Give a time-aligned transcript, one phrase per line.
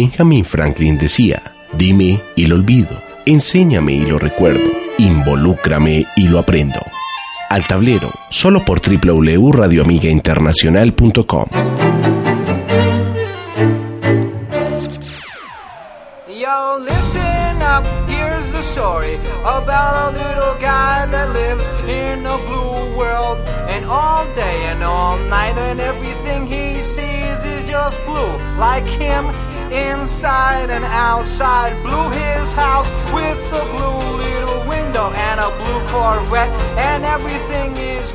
[0.00, 6.78] Benjamin Franklin decía, dime y lo olvido, enséñame y lo recuerdo, involúcrame y lo aprendo.
[7.50, 11.48] Al tablero, solo por www.radioamigainternacional.com.
[18.78, 23.38] Story about a little guy that lives in a blue world.
[23.68, 28.36] And all day and all night, and everything he sees is just blue.
[28.56, 29.26] Like him,
[29.72, 31.72] inside and outside.
[31.76, 38.14] His house with a blue little window and a blue Corvette, and everything is.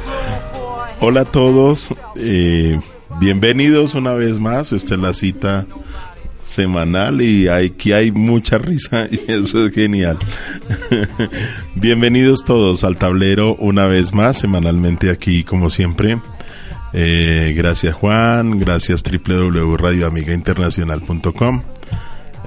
[0.99, 2.79] Hola a todos, eh,
[3.19, 4.71] bienvenidos una vez más.
[4.71, 5.65] Esta es la cita
[6.43, 10.17] semanal y aquí hay mucha risa y eso es genial.
[11.75, 16.19] bienvenidos todos al tablero una vez más, semanalmente aquí como siempre.
[16.93, 21.63] Eh, gracias Juan, gracias www.radioamigainternacional.com.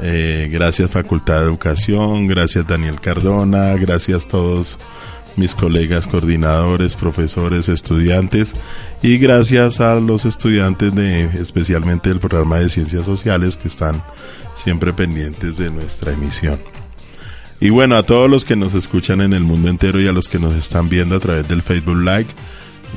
[0.03, 4.77] Eh, gracias Facultad de Educación, gracias Daniel Cardona, gracias todos
[5.37, 8.55] mis colegas coordinadores, profesores, estudiantes
[9.03, 14.03] y gracias a los estudiantes de especialmente del programa de Ciencias Sociales que están
[14.55, 16.59] siempre pendientes de nuestra emisión.
[17.61, 20.29] Y bueno, a todos los que nos escuchan en el mundo entero y a los
[20.29, 22.29] que nos están viendo a través del Facebook Live,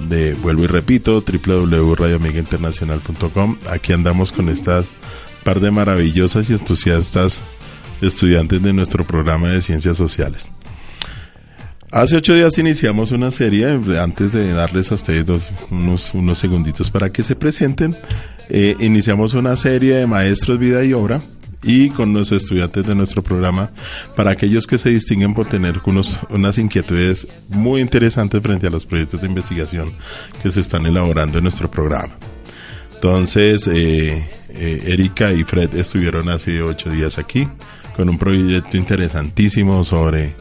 [0.08, 3.58] de, vuelvo y repito, www.radioamigainternacional.com.
[3.69, 4.86] Aquí andamos con estas
[5.44, 7.41] par de maravillosas y entusiastas
[8.02, 10.52] estudiantes de nuestro programa de ciencias sociales.
[11.91, 13.66] Hace ocho días iniciamos una serie,
[14.00, 17.97] antes de darles a ustedes dos, unos, segunditos para que se presenten,
[18.50, 21.19] eh, iniciamos una serie de maestros vida y obra
[21.64, 23.70] y con los estudiantes de nuestro programa
[24.16, 28.86] para aquellos que se distinguen por tener unos, unas inquietudes muy interesantes frente a los
[28.86, 29.94] proyectos de investigación
[30.42, 32.16] que se están elaborando en nuestro programa.
[32.96, 37.48] Entonces, eh, eh, Erika y Fred estuvieron hace ocho días aquí
[37.96, 40.36] con un proyecto interesantísimo sobre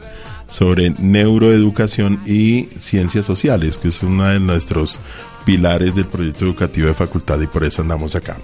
[0.49, 4.99] sobre neuroeducación y ciencias sociales, que es uno de nuestros
[5.45, 8.37] pilares del proyecto educativo de facultad y por eso andamos acá.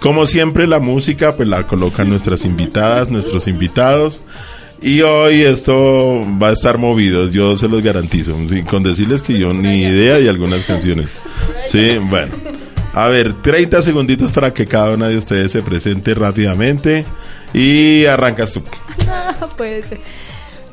[0.00, 4.22] Como siempre, la música pues la colocan nuestras invitadas, nuestros invitados.
[4.82, 8.36] Y hoy esto va a estar movido, yo se los garantizo,
[8.68, 11.08] con decirles que yo ni idea de algunas canciones.
[11.64, 12.34] Sí, bueno.
[12.92, 17.04] A ver, 30 segunditos para que cada una de ustedes se presente rápidamente
[17.52, 18.62] y arrancas tú.
[19.56, 20.00] Puede ser.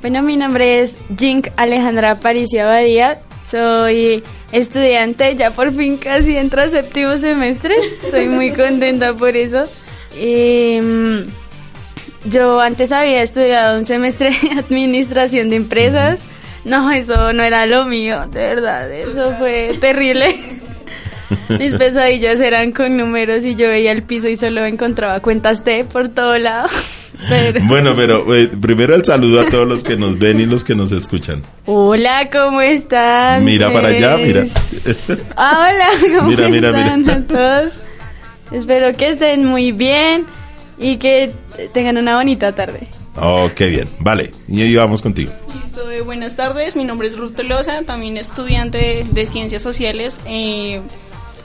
[0.03, 3.21] Bueno, mi nombre es Jink Alejandra Aparicio Abadía.
[3.49, 4.21] Soy
[4.51, 7.73] estudiante, ya por fin casi entro a séptimo semestre.
[8.03, 9.65] Estoy muy contenta por eso.
[10.17, 11.25] Em,
[12.25, 16.19] yo antes había estudiado un semestre de administración de empresas.
[16.65, 20.35] No, eso no era lo mío, de verdad, eso fue terrible.
[21.49, 25.85] Mis pesadillas eran con números y yo veía el piso y solo encontraba cuentas T
[25.85, 26.67] por todo lado.
[27.67, 30.75] Bueno, pero eh, primero el saludo a todos los que nos ven y los que
[30.75, 31.41] nos escuchan.
[31.65, 33.45] Hola, ¿cómo están?
[33.45, 34.43] Mira para allá, mira.
[35.37, 37.73] Ah, hola, ¿cómo mira, están mira, a todos?
[38.51, 40.25] Espero que estén muy bien
[40.77, 41.31] y que
[41.73, 42.87] tengan una bonita tarde.
[43.15, 43.89] Oh, qué bien.
[43.99, 45.31] Vale, y ahí vamos contigo.
[45.55, 46.75] Listo, eh, buenas tardes.
[46.75, 50.19] Mi nombre es Ruth Tolosa, también estudiante de, Ciencias Sociales.
[50.25, 50.81] Eh,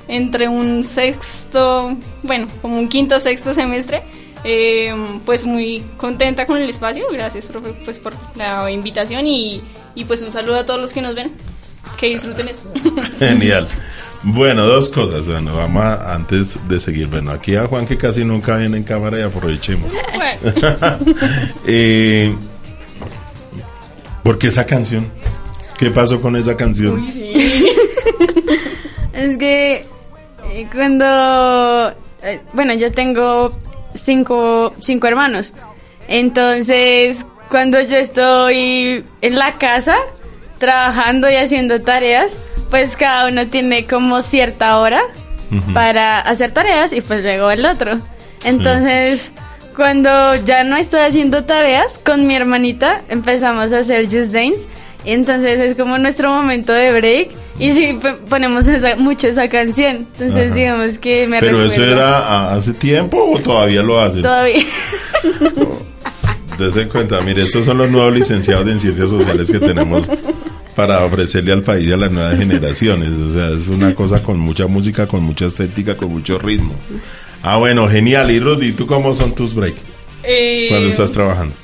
[0.09, 4.03] entre un sexto, bueno, como un quinto sexto semestre.
[4.45, 4.95] Eh,
[5.27, 9.61] pues muy contenta con el espacio, gracias profe, pues por la invitación y,
[9.97, 11.33] y pues un saludo a todos los que nos ven,
[11.97, 12.69] que disfruten esto.
[13.19, 13.67] Genial.
[14.23, 15.27] Bueno, dos cosas.
[15.27, 17.09] Bueno, vamos a, antes de seguir.
[17.09, 19.91] Bueno, aquí a Juan que casi nunca viene en cámara y aprovechemos.
[21.67, 22.35] eh,
[24.23, 25.11] ¿Por qué esa canción?
[25.79, 27.05] ¿Qué pasó con esa canción?
[29.13, 29.87] es que
[30.73, 33.53] cuando, eh, bueno, yo tengo
[33.95, 35.53] cinco, cinco hermanos.
[36.09, 39.97] Entonces, cuando yo estoy en la casa
[40.59, 42.37] trabajando y haciendo tareas,
[42.71, 45.03] pues cada uno tiene como cierta hora
[45.73, 48.01] para hacer tareas y pues luego el otro.
[48.45, 49.31] Entonces,
[49.75, 54.67] cuando ya no estoy haciendo tareas, con mi hermanita empezamos a hacer Just Dance
[55.13, 57.31] entonces es como nuestro momento de break.
[57.59, 58.67] Y sí, ponemos
[58.99, 60.07] mucho esa canción.
[60.19, 64.23] Entonces digamos que me ¿Pero eso era hace tiempo o todavía lo hacen?
[64.23, 64.63] Todavía.
[66.59, 70.09] Dese cuenta, mire, estos son los nuevos licenciados en ciencias sociales que tenemos
[70.75, 73.17] para ofrecerle al país y a las nuevas generaciones.
[73.19, 76.75] O sea, es una cosa con mucha música, con mucha estética, con mucho ritmo.
[77.43, 78.31] Ah, bueno, genial.
[78.31, 79.81] Y Rudy, ¿tú cómo son tus breaks?
[80.23, 81.55] Eh, cuando estás trabajando.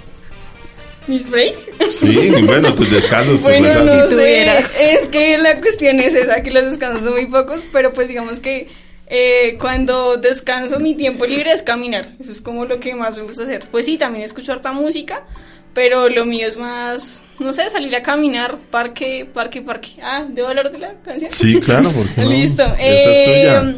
[1.07, 1.55] ¿Mis break?
[1.91, 3.43] Sí, bueno, tus descansos.
[3.43, 7.67] bueno, no sé, es que la cuestión es esa, que los descansos son muy pocos,
[7.73, 8.69] pero pues digamos que
[9.07, 12.13] eh, cuando descanso mi tiempo libre es caminar.
[12.19, 13.67] Eso es como lo que más me gusta hacer.
[13.71, 15.25] Pues sí, también escucho harta música,
[15.75, 19.91] pero lo mío es más, no sé, salir a caminar, parque, parque, parque.
[20.03, 21.31] Ah, ¿debo hablar de la canción?
[21.31, 22.29] Sí, claro, porque no?
[22.31, 22.65] Listo.
[22.79, 23.75] Esa es tuya.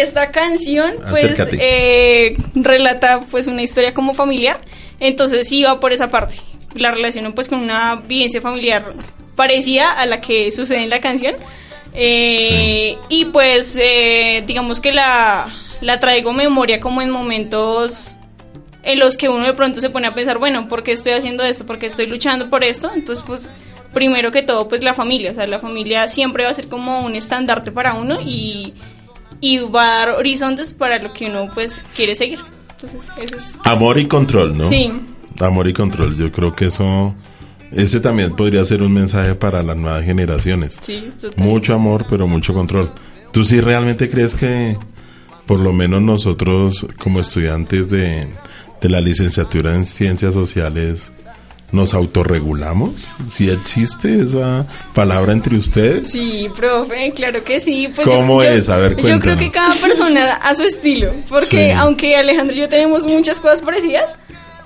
[0.00, 4.58] Esta canción, pues, eh, relata, pues, una historia como familiar.
[5.00, 6.36] Entonces, sí va por esa parte.
[6.74, 8.94] La relaciono, pues, con una vivencia familiar
[9.36, 11.34] parecida a la que sucede en la canción.
[11.94, 15.52] Eh, Y, pues, eh, digamos que la,
[15.82, 18.12] la traigo memoria como en momentos
[18.82, 21.44] en los que uno de pronto se pone a pensar, bueno, ¿por qué estoy haciendo
[21.44, 21.66] esto?
[21.66, 22.90] ¿Por qué estoy luchando por esto?
[22.94, 23.48] Entonces, pues,
[23.92, 27.04] primero que todo, pues la familia, o sea, la familia siempre va a ser como
[27.04, 28.72] un estandarte para uno y,
[29.42, 32.38] y va a dar horizontes para lo que uno, pues, quiere seguir.
[32.70, 33.58] Entonces, es...
[33.64, 34.66] Amor y control, ¿no?
[34.66, 34.90] Sí.
[35.40, 36.16] Amor y control.
[36.16, 37.12] Yo creo que eso,
[37.72, 40.78] ese también podría ser un mensaje para las nuevas generaciones.
[40.80, 41.44] Sí, total.
[41.44, 42.90] Mucho amor, pero mucho control.
[43.32, 44.78] ¿Tú sí realmente crees que,
[45.44, 48.28] por lo menos nosotros como estudiantes de,
[48.80, 51.12] de la licenciatura en ciencias sociales,
[51.72, 53.12] nos autorregulamos?
[53.28, 56.10] ¿Si existe esa palabra entre ustedes?
[56.10, 57.88] Sí, profe, claro que sí.
[57.94, 58.68] Pues ¿Cómo yo- es?
[58.68, 59.38] A ver, Yo creo cuéntanos.
[59.38, 61.70] que cada persona a su estilo, porque Sí.
[61.72, 64.14] aunque Alejandro y yo tenemos muchas cosas parecidas,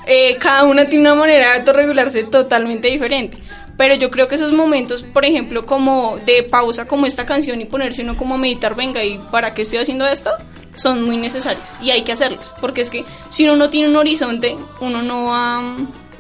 [0.07, 3.39] eh, cada una tiene una manera de autorregularse totalmente diferente.
[3.77, 7.67] Pero yo creo que esos momentos, por ejemplo, como de pausa, como esta canción y
[7.67, 10.31] ponerse uno como a meditar, venga, ¿y para qué estoy haciendo esto?
[10.75, 13.97] Son muy necesarios y hay que hacerlos, porque es que si uno no tiene un
[13.97, 15.77] horizonte, uno no va,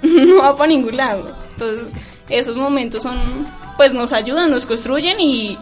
[0.27, 1.35] no va para ningún lado.
[1.53, 1.93] Entonces,
[2.29, 5.59] esos momentos son, pues nos ayudan, nos construyen y,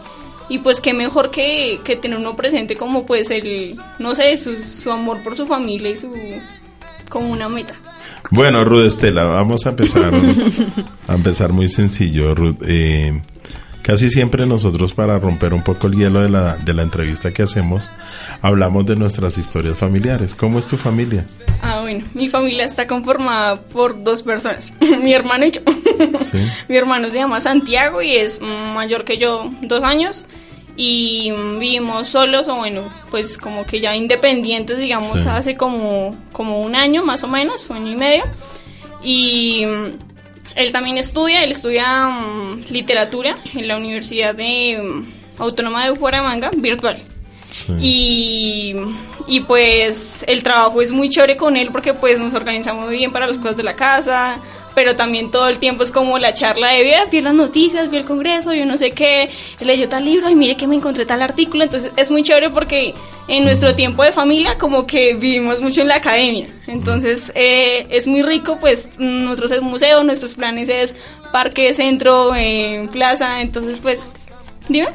[0.49, 4.91] y pues qué mejor que, que tener uno presente como pues el, no sé, su,
[4.91, 6.11] amor por su familia y su,
[7.09, 7.75] como una meta.
[8.31, 10.11] Bueno, Ruth Estela, vamos a empezar
[11.07, 12.57] a empezar muy sencillo, Ruth.
[12.67, 13.21] Eh,
[13.85, 17.43] casi siempre nosotros para romper un poco el hielo de la, de la entrevista que
[17.43, 17.91] hacemos,
[18.41, 20.33] hablamos de nuestras historias familiares.
[20.33, 21.23] ¿Cómo es tu familia?
[21.61, 24.73] Ah, bueno, mi familia está conformada por dos personas,
[25.03, 25.61] mi hermano y yo.
[26.21, 26.39] Sí.
[26.67, 30.23] Mi hermano se llama Santiago y es mayor que yo dos años
[30.75, 35.27] y vivimos solos o bueno, pues como que ya independientes, digamos, Sí.
[35.29, 38.23] hace como, como un año más o menos, un año y medio.
[39.03, 39.65] Y
[40.55, 46.49] él también estudia, él estudia mm, literatura en la Universidad de mm, Autónoma de Bucaramanga,
[46.55, 46.97] virtual.
[47.51, 47.73] Sí.
[47.79, 48.75] Y,
[49.27, 53.11] y pues el trabajo es muy chévere con él porque pues nos organizamos muy bien
[53.11, 54.39] para las cosas de la casa,
[54.75, 57.97] pero también todo el tiempo es como la charla de vida, vi las noticias, vi
[57.97, 59.29] el congreso, yo no sé qué,
[59.59, 62.93] leyó tal libro y mire que me encontré tal artículo, entonces es muy chévere porque
[63.27, 68.05] en nuestro tiempo de familia como que vivimos mucho en la academia, entonces eh, es
[68.05, 70.93] muy rico pues nosotros es museo, nuestros planes es
[71.31, 74.03] parque, centro, eh, plaza, entonces pues,
[74.67, 74.89] dime.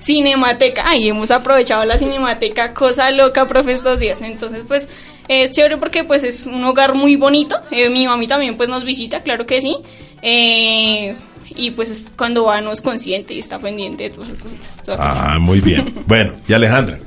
[0.00, 4.20] Cinemateca, ay, hemos aprovechado la cinemateca, cosa loca, profe, estos días.
[4.22, 4.88] Entonces, pues,
[5.28, 7.56] es chévere porque, pues, es un hogar muy bonito.
[7.70, 9.76] Eh, mi mami también, pues, nos visita, claro que sí.
[10.22, 11.14] Eh,
[11.54, 14.80] y, pues, es cuando va, no es consciente y está pendiente de todas esas cositas.
[14.84, 15.94] Todo Ah, muy bien.
[16.06, 16.98] Bueno, y Alejandra.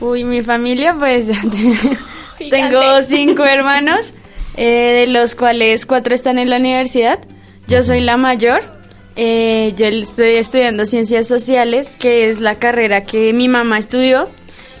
[0.00, 1.58] Uy, mi familia, pues ya te-
[2.38, 2.50] Gigante.
[2.50, 4.12] tengo cinco hermanos,
[4.56, 7.20] eh, de los cuales cuatro están en la universidad.
[7.68, 8.81] Yo soy la mayor.
[9.16, 14.28] Eh, yo estoy estudiando ciencias sociales, que es la carrera que mi mamá estudió.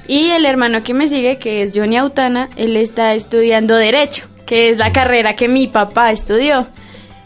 [0.08, 4.70] Y el hermano que me sigue, que es Johnny Autana, él está estudiando Derecho, que
[4.70, 6.66] es la carrera que mi papá estudió.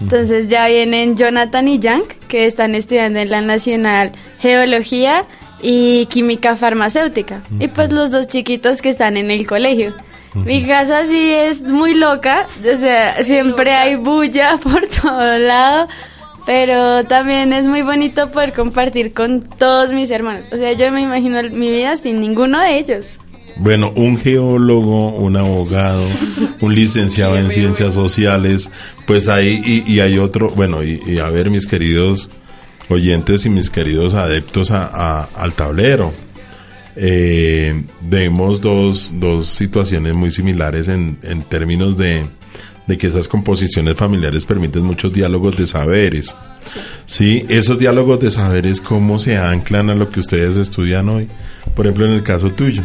[0.00, 5.24] Entonces ya vienen Jonathan y Yank, que están estudiando en la Nacional Geología
[5.62, 7.42] y Química Farmacéutica.
[7.58, 9.94] Y pues los dos chiquitos que están en el colegio.
[10.34, 13.80] Mi casa sí es muy loca, o sea, siempre loca.
[13.80, 15.88] hay bulla por todo lado,
[16.46, 20.46] pero también es muy bonito poder compartir con todos mis hermanos.
[20.52, 23.06] O sea, yo me imagino mi vida sin ninguno de ellos.
[23.58, 26.02] Bueno, un geólogo, un abogado,
[26.60, 28.70] un licenciado en ciencias sociales,
[29.06, 32.28] pues ahí, y, y hay otro, bueno, y, y a ver mis queridos
[32.88, 36.12] oyentes y mis queridos adeptos a- a- al tablero.
[36.96, 42.24] Eh, vemos dos, dos situaciones muy similares en, en términos de,
[42.86, 46.36] de que esas composiciones familiares permiten muchos diálogos de saberes.
[47.06, 51.28] Sí, esos diálogos de saberes, ¿cómo se anclan a lo que ustedes estudian hoy?
[51.74, 52.82] Por ejemplo, en el caso tuyo.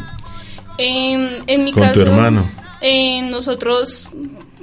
[0.77, 2.49] En, en mi Con caso, tu hermano.
[2.81, 4.07] eh, nosotros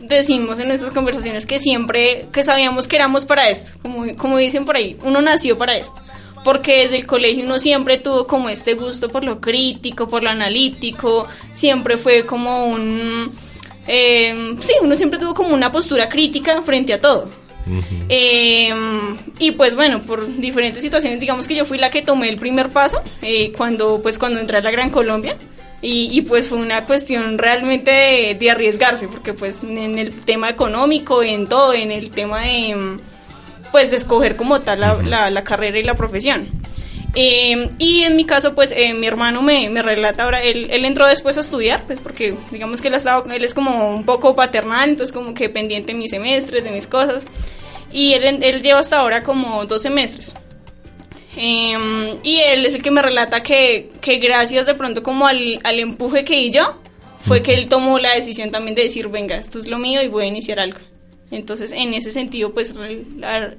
[0.03, 4.65] decimos en nuestras conversaciones que siempre, que sabíamos que éramos para esto, como, como dicen
[4.65, 6.01] por ahí, uno nació para esto.
[6.45, 10.31] Porque desde el colegio uno siempre tuvo como este gusto por lo crítico, por lo
[10.31, 13.33] analítico, siempre fue como un...
[13.89, 17.29] eh, sí, uno siempre tuvo como una postura crítica frente a todo.
[18.09, 18.73] Eh,
[19.39, 22.71] y pues bueno, por diferentes situaciones, digamos que yo fui la que tomé el primer
[22.71, 25.37] paso eh, cuando, pues, cuando entré a la Gran Colombia.
[25.81, 30.49] Y, y, pues fue una cuestión realmente de, de, arriesgarse, porque pues en el tema
[30.49, 32.99] económico, en todo, en el tema de
[33.71, 36.49] pues de escoger como tal la, la, la carrera y la profesión.
[37.15, 40.85] Eh, y en mi caso, pues eh, mi hermano me, me, relata ahora, él, él,
[40.85, 44.05] entró después a estudiar, pues porque digamos que él, ha estado, él es como un
[44.05, 47.27] poco paternal, entonces como que pendiente de mis semestres, de mis cosas.
[47.91, 50.35] Y él, él lleva hasta ahora como dos semestres.
[51.37, 55.61] Eh, y él es el que me relata que, que gracias de pronto como al,
[55.65, 56.79] al empuje que di yo,
[57.21, 60.09] fue que él tomó la decisión también de decir, venga, esto es lo mío y
[60.09, 60.79] voy a iniciar algo.
[61.31, 62.75] Entonces, en ese sentido, pues,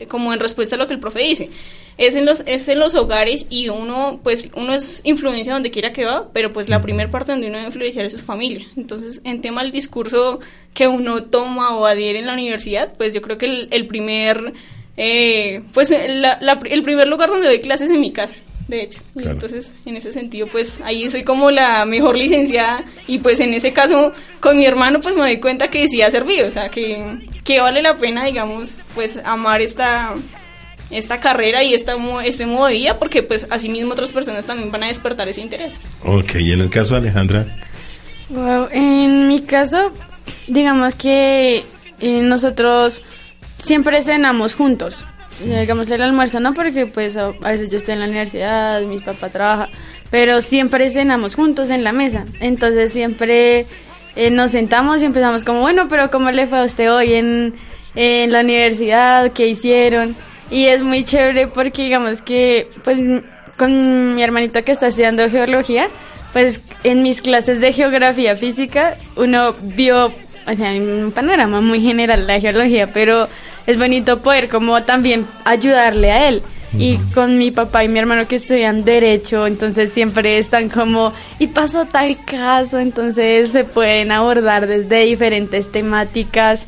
[0.08, 1.50] como en respuesta a lo que el profe dice,
[1.98, 5.94] es en los, es en los hogares y uno, pues, uno es influencia donde quiera
[5.94, 8.66] que va, pero pues la primera parte donde uno debe influenciar es su familia.
[8.76, 10.40] Entonces, en tema del discurso
[10.74, 14.54] que uno toma o adhiere en la universidad, pues yo creo que el, el primer,
[14.98, 18.36] eh, pues, la, la, el primer lugar donde doy clases es en mi casa
[18.70, 19.02] de hecho.
[19.14, 19.32] Claro.
[19.32, 23.74] entonces, en ese sentido, pues ahí soy como la mejor licenciada y pues en ese
[23.74, 27.28] caso con mi hermano pues me doy cuenta que sí ha servido, o sea, que,
[27.44, 30.14] que vale la pena, digamos, pues amar esta
[30.92, 34.72] esta carrera y esta, este modo de vida porque pues así mismo otras personas también
[34.72, 35.80] van a despertar ese interés.
[36.04, 37.58] Ok, y en el caso de Alejandra.
[38.30, 39.92] Wow, en mi caso,
[40.48, 41.64] digamos que
[42.00, 43.04] eh, nosotros
[43.60, 45.06] siempre cenamos juntos
[45.44, 49.32] digamos el almuerzo no porque pues a veces yo estoy en la universidad mis papás
[49.32, 49.70] trabajan
[50.12, 52.26] pero siempre cenamos juntos en la mesa.
[52.40, 53.66] Entonces siempre
[54.16, 57.56] eh, nos sentamos y empezamos como bueno pero cómo le fue a usted hoy en,
[57.96, 60.16] en la universidad qué hicieron
[60.52, 63.00] y es muy chévere porque digamos que pues
[63.58, 65.88] con mi hermanito que está estudiando geología
[66.34, 72.26] pues en mis clases de geografía física uno vio o sea, un panorama muy general
[72.26, 73.28] la geología pero
[73.68, 76.42] es bonito poder como también ayudarle a él.
[76.78, 81.48] Y con mi papá y mi hermano que estudian derecho, entonces siempre están como, y
[81.48, 86.68] pasó tal caso, entonces se pueden abordar desde diferentes temáticas.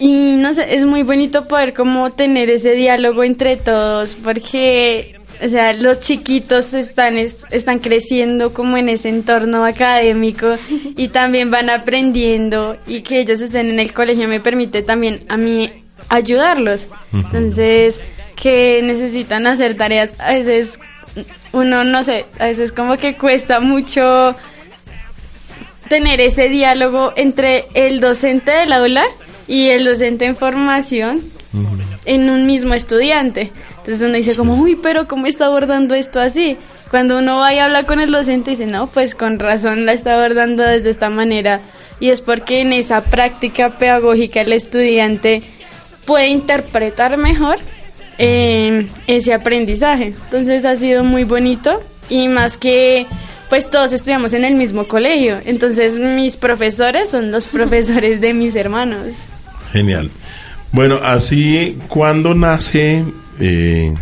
[0.00, 5.48] Y no sé, es muy bonito poder como tener ese diálogo entre todos, porque o
[5.48, 10.56] sea, los chiquitos están, están creciendo como en ese entorno académico
[10.96, 15.36] y también van aprendiendo y que ellos estén en el colegio me permite también a
[15.36, 15.70] mí
[16.08, 16.88] ayudarlos.
[17.12, 18.00] Entonces,
[18.34, 20.78] que necesitan hacer tareas, a veces
[21.52, 24.36] uno, no sé, a veces como que cuesta mucho
[25.88, 29.04] tener ese diálogo entre el docente del aula
[29.48, 31.22] y el docente en formación
[32.04, 33.52] en un mismo estudiante.
[33.86, 36.56] Entonces uno dice como, uy, pero ¿cómo está abordando esto así?
[36.90, 40.14] Cuando uno va y habla con el docente dice, no, pues con razón la está
[40.14, 41.60] abordando desde esta manera.
[42.00, 45.44] Y es porque en esa práctica pedagógica el estudiante
[46.04, 47.58] puede interpretar mejor
[48.18, 50.14] eh, ese aprendizaje.
[50.24, 53.06] Entonces ha sido muy bonito y más que
[53.48, 55.38] pues todos estudiamos en el mismo colegio.
[55.44, 59.10] Entonces mis profesores son los profesores de mis hermanos.
[59.70, 60.10] Genial.
[60.72, 63.04] Bueno, así, ¿cuándo nace?
[63.40, 63.94] Eh,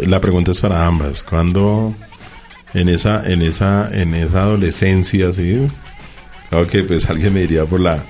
[0.00, 1.22] la pregunta es para ambas.
[1.22, 1.94] ¿Cuándo
[2.74, 5.68] en esa, en esa, en esa adolescencia, sí?
[6.48, 8.02] Claro que pues alguien me diría por la,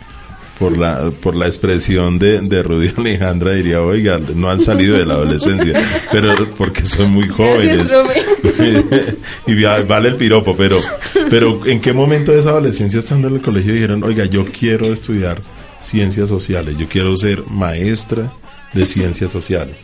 [0.59, 5.07] por la, por la expresión de, de Rudy Alejandra diría, oiga, no han salido de
[5.07, 5.81] la adolescencia,
[6.11, 7.93] pero porque son muy jóvenes.
[9.47, 10.81] y vale el piropo, pero,
[11.31, 14.87] pero ¿en qué momento de esa adolescencia estando en el colegio dijeron, oiga, yo quiero
[14.87, 15.41] estudiar
[15.79, 18.33] ciencias sociales, yo quiero ser maestra
[18.73, 19.77] de ciencias sociales?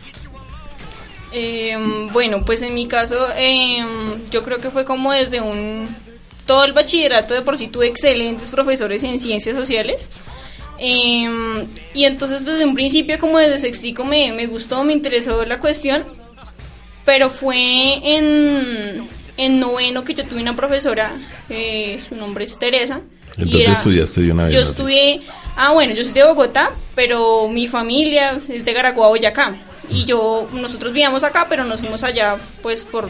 [1.37, 1.77] Eh,
[2.13, 3.83] bueno, pues en mi caso, eh,
[4.31, 5.89] yo creo que fue como desde un...
[6.45, 10.11] Todo el bachillerato de por sí tuve excelentes profesores en ciencias sociales.
[10.79, 11.27] Eh,
[11.93, 16.05] y entonces desde un principio, como desde sextico, me, me gustó, me interesó la cuestión.
[17.03, 21.11] Pero fue en, en noveno que yo tuve una profesora,
[21.49, 23.01] eh, su nombre es Teresa.
[23.37, 24.53] ¿Entonces era, estudiaste de una vez?
[24.53, 25.21] Yo estudié,
[25.57, 29.53] ah bueno, yo soy de Bogotá, pero mi familia es de Garaguá, Boyacá.
[29.89, 33.09] Y yo, nosotros vivíamos acá, pero nos fuimos allá pues por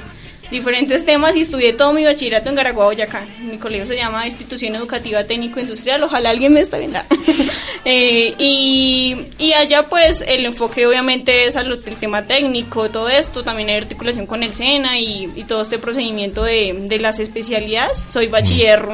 [0.51, 3.25] diferentes temas y estudié todo mi bachillerato en Garaguá, Boyacá.
[3.39, 6.99] Mi colegio se llama Institución Educativa Técnico Industrial, ojalá alguien me esté viendo.
[7.85, 13.43] eh, y, y, allá pues el enfoque obviamente es al el tema técnico, todo esto,
[13.43, 17.97] también hay articulación con el SENA y, y todo este procedimiento de, de, las especialidades.
[17.97, 18.87] Soy bachiller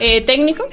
[0.00, 0.64] eh, técnico.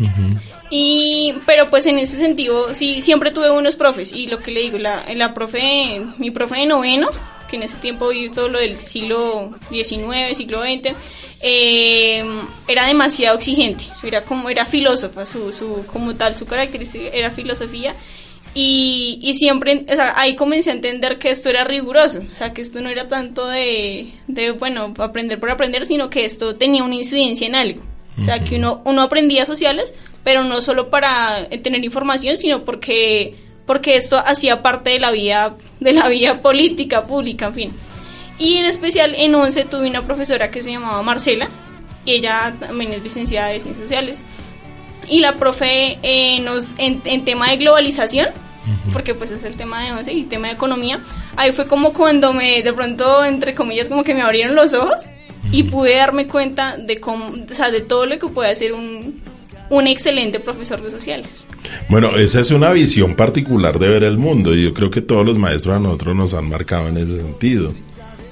[0.00, 0.53] Uh -huh.
[0.70, 4.12] Y, pero pues en ese sentido, sí, siempre tuve unos profes.
[4.12, 7.08] Y lo que le digo, la, la profe, mi profe de noveno,
[7.48, 10.94] que en ese tiempo vivió todo lo del siglo XIX, siglo XX,
[11.42, 12.24] eh,
[12.66, 13.84] era demasiado exigente.
[14.02, 17.94] Era como, era filósofa, su, su, como tal, su característica era filosofía.
[18.56, 22.54] Y, y siempre, o sea, ahí comencé a entender que esto era riguroso, o sea,
[22.54, 26.84] que esto no era tanto de, de bueno, aprender por aprender, sino que esto tenía
[26.84, 27.82] una incidencia en algo.
[28.18, 33.34] O sea, que uno, uno aprendía sociales, pero no solo para tener información, sino porque,
[33.66, 37.72] porque esto hacía parte de la vida, de la vida política, pública, en fin.
[38.38, 41.48] Y en especial en 11 tuve una profesora que se llamaba Marcela,
[42.04, 44.22] y ella también es licenciada de Ciencias Sociales.
[45.08, 48.28] Y la profe eh, nos, en, en tema de globalización,
[48.92, 51.00] porque pues es el tema de 11 y tema de economía,
[51.36, 55.10] ahí fue como cuando me, de pronto, entre comillas, como que me abrieron los ojos
[55.50, 59.20] y pude darme cuenta de cómo, o sea, de todo lo que puede hacer un,
[59.70, 61.48] un excelente profesor de sociales.
[61.88, 65.24] Bueno, esa es una visión particular de ver el mundo y yo creo que todos
[65.24, 67.74] los maestros a nosotros nos han marcado en ese sentido.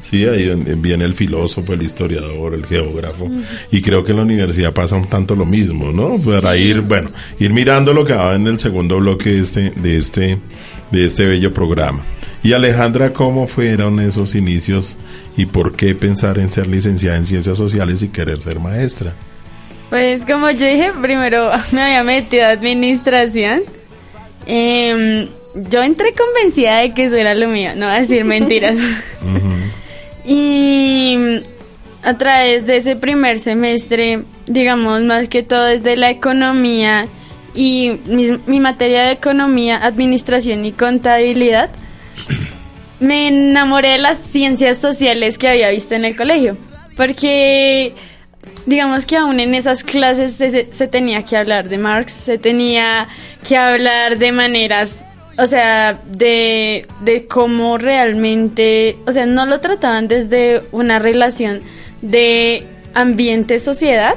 [0.03, 3.31] Sí, ahí viene el filósofo, el historiador, el geógrafo,
[3.71, 6.19] y creo que en la universidad pasa un tanto lo mismo, ¿no?
[6.19, 9.97] Para ir, bueno, ir mirando lo que va en el segundo bloque de este, de
[9.97, 10.39] este,
[10.91, 12.05] de este bello programa.
[12.43, 14.97] Y Alejandra, ¿cómo fueron esos inicios
[15.37, 19.13] y por qué pensar en ser licenciada en ciencias sociales y querer ser maestra?
[19.91, 23.63] Pues como yo dije, primero me había metido a administración.
[24.47, 28.79] Em, yo entré convencida de que eso era lo mío, no voy a decir mentiras.
[30.25, 31.43] Y
[32.05, 37.09] a través de ese primer semestre, digamos más que todo desde la economía
[37.57, 41.71] y mi, mi materia de economía, administración y contabilidad,
[43.03, 46.57] me enamoré de las ciencias sociales que había visto en el colegio.
[46.97, 47.93] Porque
[48.65, 53.09] digamos que aún en esas clases se, tenía que hablar de Marx, se tenía
[53.47, 55.05] que hablar de maneras,
[55.37, 61.61] o sea, de, de cómo realmente, o sea, no lo trataban desde una relación
[62.03, 64.15] de ambiente-sociedad,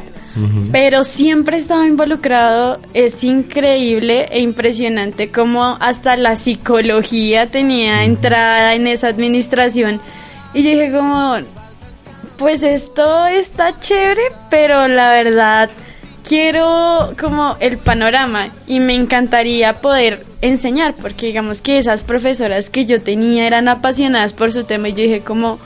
[0.72, 2.80] pero siempre estaba involucrado.
[2.94, 10.00] Es increíble e impresionante cómo hasta la psicología tenía entrada en esa administración.
[10.54, 11.36] Y yo dije como,
[12.38, 15.70] pues esto está chévere, pero la verdad
[16.28, 22.86] quiero como el panorama y me encantaría poder enseñar, porque digamos que esas profesoras que
[22.86, 25.60] yo tenía eran apasionadas por su tema y yo dije como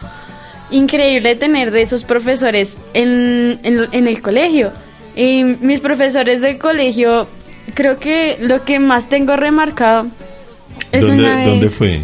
[0.71, 4.71] increíble tener de esos profesores en, en, el colegio.
[5.15, 7.27] Y mis profesores del colegio,
[7.73, 10.07] creo que lo que más tengo remarcado
[10.91, 11.47] es ¿Dónde, una vez...
[11.47, 12.01] ¿Dónde fue?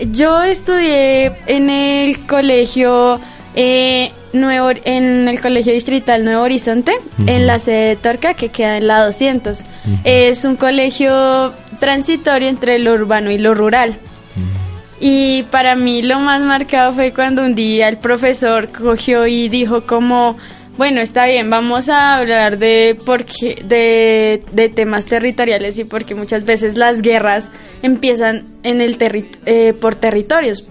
[0.00, 3.20] Yo estudié en el colegio
[3.54, 6.92] eh, Nuevo, en el colegio distrital Nuevo Horizonte,
[7.26, 9.60] en la sede de Torca, que queda en la 200.
[10.04, 13.96] Es un colegio transitorio entre lo urbano y lo rural.
[15.00, 19.86] Y para mí lo más marcado fue cuando un día el profesor cogió y dijo
[19.86, 20.36] como,
[20.76, 26.44] bueno, está bien, vamos a hablar de, porque, de, de temas territoriales y porque muchas
[26.44, 27.50] veces las guerras
[27.82, 30.68] empiezan en el terri eh, por territorios.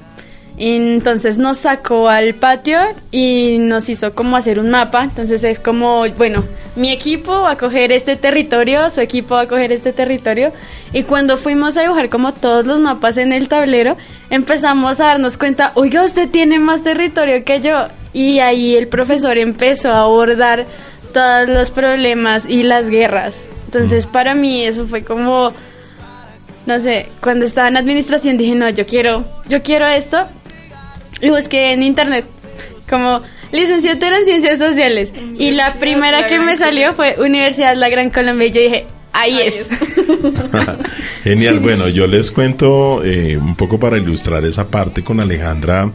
[0.58, 2.80] Entonces nos sacó al patio
[3.12, 5.04] y nos hizo como hacer un mapa.
[5.04, 6.44] Entonces es como, bueno,
[6.76, 10.52] mi equipo va a coger este territorio, su equipo va a coger este territorio.
[10.94, 13.98] Y cuando fuimos a dibujar como todos los mapas en el tablero,
[14.30, 17.88] empezamos a darnos cuenta, oiga, usted tiene más territorio que yo.
[18.14, 20.66] Y ahí el profesor empezó a abordar
[21.14, 23.46] todos los problemas y las guerras.
[23.66, 25.52] Entonces para mí eso fue como,
[26.66, 30.26] no sé, cuando estaba en administración dije, no, yo quiero, yo quiero esto.
[31.22, 32.26] Y busqué en internet
[32.90, 35.14] como licenciatura en ciencias sociales.
[35.38, 38.48] y la primera que me salió fue Universidad La Gran Colombia.
[38.48, 39.70] Y yo dije, ahí, ahí es.
[41.24, 41.60] Genial.
[41.60, 45.92] Bueno, yo les cuento eh, un poco para ilustrar esa parte con Alejandra.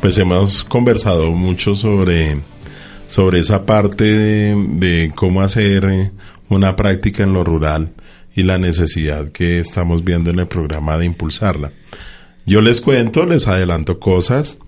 [0.00, 2.36] Pues hemos conversado mucho sobre,
[3.08, 6.10] sobre esa parte de, de cómo hacer
[6.48, 7.90] una práctica en lo rural
[8.34, 11.72] y la necesidad que estamos viendo en el programa de impulsarla.
[12.46, 14.58] Yo les cuento, les adelanto cosas.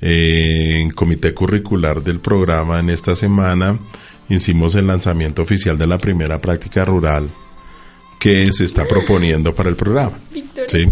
[0.00, 3.78] Eh, en comité curricular del programa en esta semana
[4.28, 7.28] hicimos el lanzamiento oficial de la primera práctica rural
[8.18, 10.18] que se está proponiendo para el programa.
[10.66, 10.88] Sí.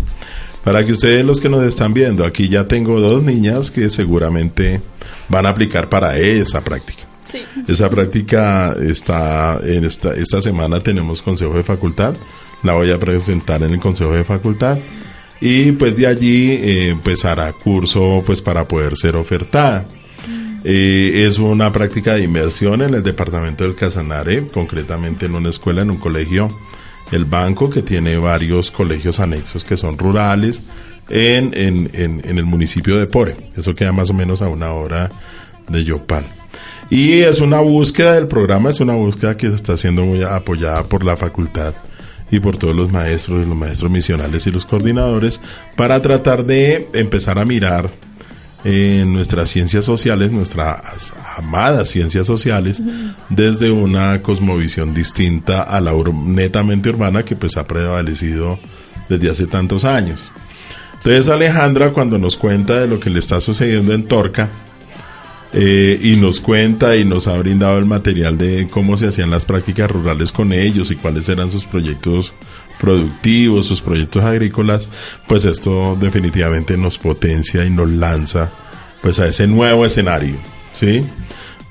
[0.63, 4.81] Para que ustedes los que nos están viendo, aquí ya tengo dos niñas que seguramente
[5.29, 7.03] van a aplicar para esa práctica.
[7.27, 7.43] Sí.
[7.67, 12.15] Esa práctica está en esta, esta semana tenemos consejo de facultad,
[12.63, 14.79] la voy a presentar en el consejo de facultad
[15.41, 19.87] y pues de allí eh, pues hará curso pues para poder ser ofertada.
[20.63, 25.81] Eh, es una práctica de inmersión en el departamento del Casanare, concretamente en una escuela,
[25.81, 26.51] en un colegio,
[27.13, 30.63] el banco que tiene varios colegios anexos que son rurales
[31.09, 33.37] en, en, en, en el municipio de Pore.
[33.57, 35.11] Eso queda más o menos a una hora
[35.67, 36.25] de Yopal.
[36.91, 40.83] Y es una búsqueda del programa, es una búsqueda que se está siendo muy apoyada
[40.83, 41.73] por la facultad
[42.31, 45.41] y por todos los maestros, los maestros misionales y los coordinadores,
[45.77, 47.91] para tratar de empezar a mirar
[48.65, 52.83] en nuestras ciencias sociales, nuestras amadas ciencias sociales,
[53.29, 58.59] desde una cosmovisión distinta a la netamente urbana que pues ha prevalecido
[59.09, 60.31] desde hace tantos años.
[60.95, 64.51] Entonces Alejandra cuando nos cuenta de lo que le está sucediendo en Torca,
[65.53, 69.45] eh, y nos cuenta y nos ha brindado el material de cómo se hacían las
[69.45, 72.33] prácticas rurales con ellos y cuáles eran sus proyectos
[72.81, 74.89] productivos, sus proyectos agrícolas,
[75.29, 78.51] pues esto definitivamente nos potencia y nos lanza
[79.03, 80.37] pues a ese nuevo escenario,
[80.73, 81.03] ¿sí?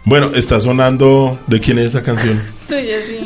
[0.05, 2.39] Bueno, está sonando, ¿de quién es esa canción?
[2.67, 3.19] Tuya, sí.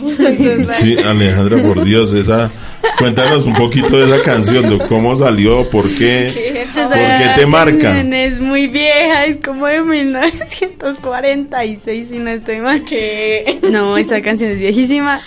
[0.76, 2.52] Sí, Alejandra, por Dios, esa,
[2.98, 6.66] cuéntanos un poquito de esa canción, de cómo salió, por qué, ¿Qué?
[6.74, 8.02] por qué te marca.
[8.02, 12.84] Es muy vieja, es como de 1946, si no estoy mal.
[12.84, 13.60] ¿Qué?
[13.72, 15.22] No, esa canción es viejísima.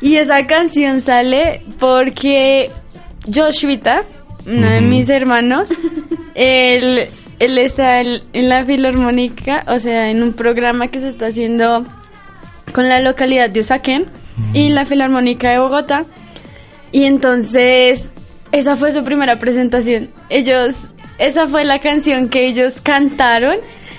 [0.00, 2.70] Y esa canción sale porque
[3.32, 4.04] Joshuita,
[4.46, 5.70] uno de mis hermanos,
[6.34, 7.04] él,
[7.38, 11.84] él está en en la filarmónica, o sea, en un programa que se está haciendo
[12.72, 14.06] con la localidad de Usaquén
[14.52, 16.04] y la filarmónica de Bogotá.
[16.96, 18.10] Y entonces,
[18.52, 20.08] esa fue su primera presentación.
[20.30, 20.76] Ellos,
[21.18, 23.56] esa fue la canción que ellos cantaron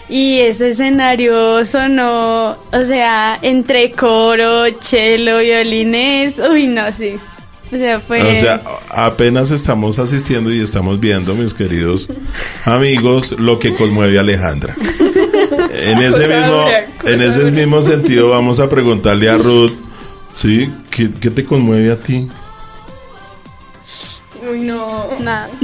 [0.10, 7.20] y ese escenario sonó, o sea, entre coro, cello, violines, uy, no, sí.
[7.72, 8.20] O sea, fue...
[8.34, 12.10] O sea, apenas estamos asistiendo y estamos viendo, mis queridos
[12.66, 14.76] amigos, lo que conmueve a Alejandra.
[15.80, 17.52] En ese Cosa mismo, dura, cosa en ese dura.
[17.52, 19.74] mismo sentido, vamos a preguntarle a Ruth,
[20.34, 20.72] ¿sí?
[20.90, 22.28] ¿Qué, qué te conmueve a ti?
[24.50, 25.10] Uy, no.
[25.20, 25.50] Nada.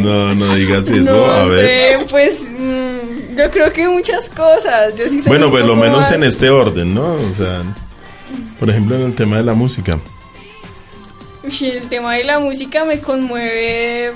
[0.00, 2.00] No, no digas eso, no a ver.
[2.00, 4.94] sé, pues mm, yo creo que muchas cosas.
[4.96, 7.14] Yo sí soy Bueno, pues lo menos en este orden, ¿no?
[7.14, 7.62] O sea,
[8.58, 9.98] por ejemplo, en el tema de la música.
[11.42, 14.12] Uy, el tema de la música me conmueve.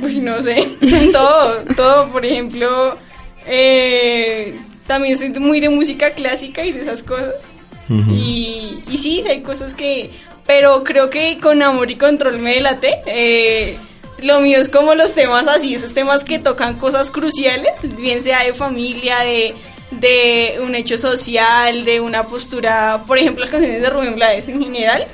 [0.00, 0.76] Uy, no sé.
[1.12, 2.08] todo, todo.
[2.10, 2.98] Por ejemplo,
[3.46, 7.52] eh, también soy muy de música clásica y de esas cosas.
[7.88, 10.10] Y, y sí, hay cosas que.
[10.46, 13.02] Pero creo que con amor y control me delaté.
[13.06, 13.78] Eh,
[14.22, 18.44] lo mío es como los temas así, esos temas que tocan cosas cruciales, bien sea
[18.44, 19.54] de familia, de,
[19.90, 24.62] de un hecho social, de una postura, por ejemplo, las canciones de Rubén Blades en
[24.62, 25.06] general,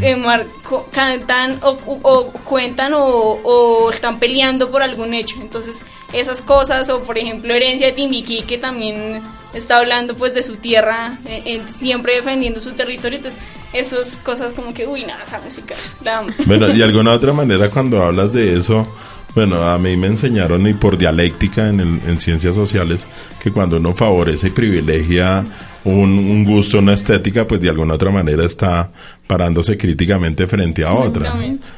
[0.00, 3.00] Que mar- co- cantan o, o cuentan o,
[3.42, 5.36] o están peleando por algún hecho.
[5.40, 9.22] Entonces, esas cosas, o por ejemplo, Herencia de Timbiquí, que también
[9.54, 13.16] está hablando pues de su tierra, eh, eh, siempre defendiendo su territorio.
[13.16, 13.40] Entonces,
[13.72, 16.30] esas cosas como que, uy, nada, esa música, la amo.
[16.46, 18.86] Bueno, y alguna otra manera cuando hablas de eso,
[19.34, 23.06] bueno, a mí me enseñaron y por dialéctica en, el- en ciencias sociales
[23.42, 25.44] que cuando uno favorece y privilegia
[25.84, 28.90] un, un gusto, una estética, pues de alguna otra manera está
[29.26, 31.34] parándose críticamente frente a otra.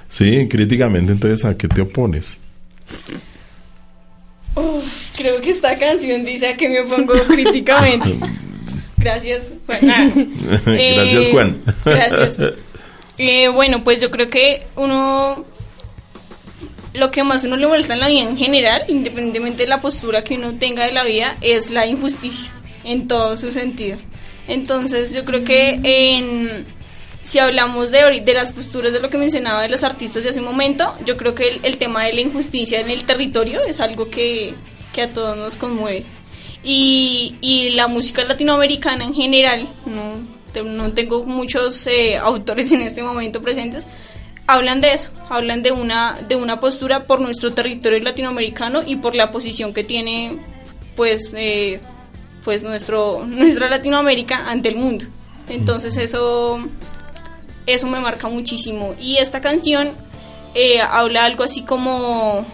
[0.08, 2.36] Sí, críticamente, entonces ¿a qué te opones?
[4.56, 8.18] Uf, creo que esta canción dice a que me pongo críticamente.
[8.96, 9.78] Gracias, Juan.
[9.90, 10.10] Ah.
[10.66, 11.56] Gracias, Eh, Juan.
[11.84, 12.52] Gracias.
[13.16, 15.44] Eh, bueno, pues yo creo que uno.
[16.94, 20.22] Lo que más uno le molesta en la vida en general, independientemente de la postura
[20.24, 22.50] que uno tenga de la vida, es la injusticia,
[22.84, 23.98] en todo su sentido.
[24.46, 26.64] Entonces, yo creo que en,
[27.22, 30.38] si hablamos de, de las posturas de lo que mencionaba de los artistas de hace
[30.38, 33.80] un momento, yo creo que el, el tema de la injusticia en el territorio es
[33.80, 34.54] algo que,
[34.92, 36.04] que a todos nos conmueve.
[36.62, 40.12] Y, y la música latinoamericana en general, no,
[40.52, 43.86] te- no tengo muchos eh, autores en este momento presentes,
[44.46, 49.14] hablan de eso, hablan de una, de una postura por nuestro territorio latinoamericano y por
[49.14, 50.38] la posición que tiene
[50.96, 51.80] pues, eh,
[52.44, 55.06] pues nuestro, nuestra Latinoamérica ante el mundo.
[55.48, 56.58] Entonces eso,
[57.66, 58.94] eso me marca muchísimo.
[58.98, 59.90] Y esta canción
[60.54, 62.46] eh, habla algo así como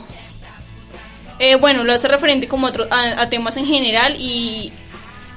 [1.39, 4.73] eh, bueno, lo hace referente como a, temas en general y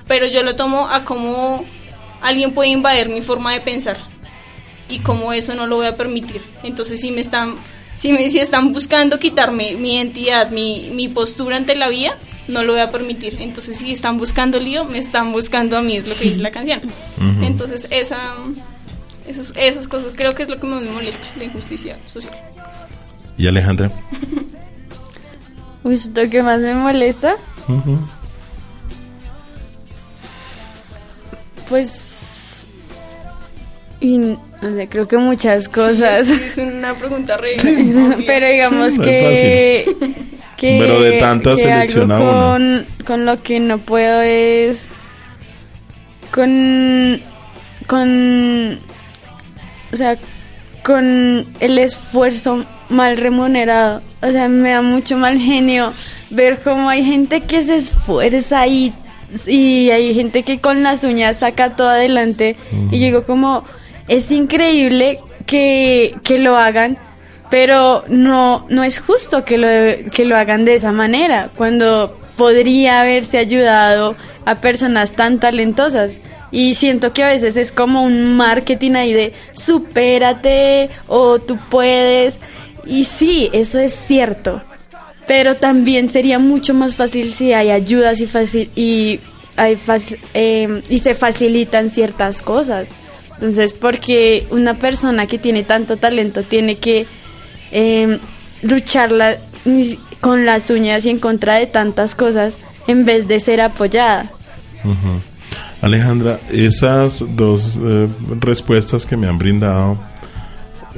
[0.06, 1.64] pero yo lo tomo a cómo
[2.22, 4.13] alguien puede invadir mi forma de pensar
[4.94, 6.42] y cómo eso no lo voy a permitir.
[6.64, 7.56] Entonces si me están
[7.96, 12.64] si me si están buscando quitarme mi identidad, mi, mi postura ante la vida, no
[12.64, 13.38] lo voy a permitir.
[13.42, 16.52] Entonces si están buscando lío, me están buscando a mí, es lo que dice la
[16.52, 16.82] canción.
[17.42, 18.36] Entonces esa
[19.28, 22.34] esas, esas cosas creo que es lo que más me molesta, la injusticia social.
[23.38, 23.92] ¿Y Alejandra?
[25.84, 27.36] Uy, lo que más me molesta,
[31.68, 32.03] pues...
[34.04, 34.38] Y, no
[34.76, 36.28] sé, creo que muchas cosas.
[36.28, 37.56] Sí, es, es una pregunta re
[38.28, 39.86] Pero digamos Sí, no que,
[40.58, 42.26] que, Pero de tantas selecciona uno.
[42.26, 44.90] con, con lo que no puedo es
[46.32, 47.22] con
[47.88, 48.80] con
[49.94, 50.18] o sea,
[50.84, 54.02] con el esfuerzo mal remunerado.
[54.22, 55.94] O sea, me da mucho mal genio
[56.30, 58.92] ver cómo hay gente que se esfuerza y,
[59.48, 62.58] y hay gente que con las uñas saca todo adelante.
[62.92, 63.64] Y digo como,
[64.08, 66.98] es increíble que, que lo hagan,
[67.50, 69.68] pero no, no es justo que lo,
[70.12, 76.14] que lo hagan de esa manera, cuando podría haberse ayudado a personas tan talentosas.
[76.52, 82.38] Y siento que a veces es como un marketing ahí de supérate o tú puedes.
[82.86, 84.62] Y sí, eso es cierto.
[85.26, 89.20] Pero también sería mucho más fácil si hay ayudas y, y,
[89.56, 89.80] hay
[90.36, 92.90] eh, y se facilitan ciertas cosas.
[93.44, 97.06] Entonces, porque una persona que tiene tanto talento tiene que
[97.74, 98.18] eh,
[98.62, 99.38] lucharla
[100.22, 104.32] con las uñas y en contra de tantas cosas en vez de ser apoyada.
[105.82, 108.08] Alejandra, esas dos eh,
[108.40, 110.00] respuestas que me han brindado,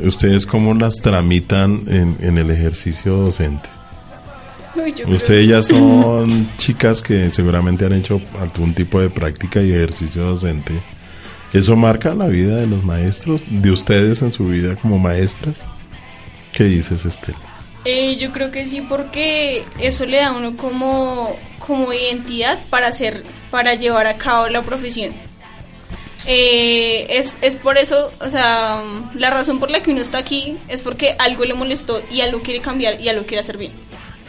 [0.04, 3.68] ¿ustedes cómo las tramitan en, el ejercicio docente?
[5.08, 10.74] Ustedes ya son chicas que seguramente han hecho algún tipo de práctica y ejercicio docente.
[11.54, 15.62] ¿Eso marca la vida de los maestros, de ustedes en su vida como maestras?
[16.52, 17.38] ¿Qué dices, Estela?
[17.86, 22.88] Eh, yo creo que sí, porque eso le da a uno como, como identidad para
[22.88, 25.14] hacer, para llevar a cabo la profesión.
[26.26, 28.82] Eh, es, es por eso, o sea,
[29.14, 32.42] la razón por la que uno está aquí es porque algo le molestó y algo
[32.42, 33.72] quiere cambiar y algo quiere hacer bien.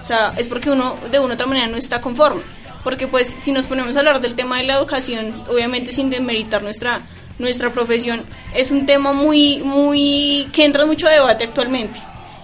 [0.02, 2.42] O sea, es porque uno de una otra manera no está conforme.
[2.86, 6.62] Porque pues si nos ponemos a hablar del tema de la educación, obviamente sin demeritar
[6.62, 7.00] nuestra,
[7.36, 11.98] nuestra profesión, es un tema muy, muy, que entra mucho debate actualmente.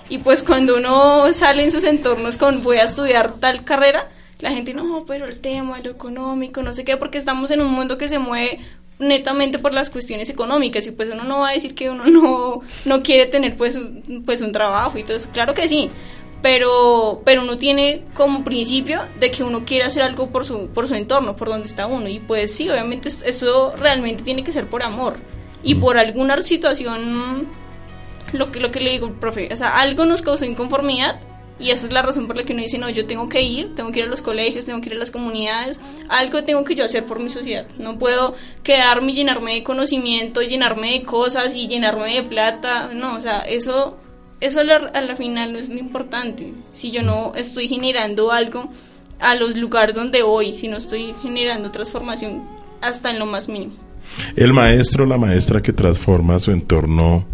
[0.08, 4.50] Y pues cuando uno sale en sus entornos con voy a estudiar tal carrera, la
[4.50, 7.96] gente no, pero el tema, lo económico, no sé qué, porque estamos en un mundo
[7.96, 8.58] que se mueve
[8.98, 12.62] netamente por las cuestiones económicas y pues uno no va a decir que uno no,
[12.84, 13.78] no quiere tener pues,
[14.26, 15.88] pues un trabajo y todo eso, claro que sí,
[16.42, 20.88] pero, pero uno tiene como principio de que uno quiere hacer algo por su, por
[20.88, 24.66] su entorno, por donde está uno y pues sí, obviamente esto realmente tiene que ser
[24.66, 25.14] por amor
[25.62, 27.46] y por alguna situación
[28.32, 31.20] lo que, lo que le digo, profe, o sea, algo nos causó inconformidad
[31.58, 33.74] y esa es la razón por la que uno dice, no, yo tengo que ir,
[33.76, 36.74] tengo que ir a los colegios, tengo que ir a las comunidades, algo tengo que
[36.74, 37.68] yo hacer por mi sociedad.
[37.78, 42.90] No puedo quedarme y llenarme de conocimiento, llenarme de cosas y llenarme de plata.
[42.92, 43.96] No, o sea, eso,
[44.42, 46.52] eso a la, a la final no es lo importante.
[46.64, 48.68] Si yo no estoy generando algo
[49.20, 52.42] a los lugares donde voy, si no estoy generando transformación
[52.80, 53.74] hasta en lo más mínimo.
[54.34, 57.24] El maestro, la maestra que transforma su entorno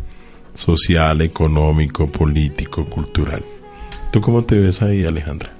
[0.52, 3.42] social, económico, político, cultural.
[4.10, 5.50] ¿Tú cómo te ves ahí, Alejandra?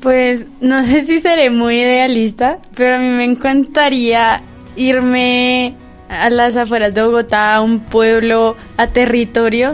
[0.00, 4.40] Pues no sé si seré muy idealista, pero a mí me encantaría
[4.76, 5.74] irme
[6.08, 9.72] a las afueras de Bogotá, a un pueblo, a territorio,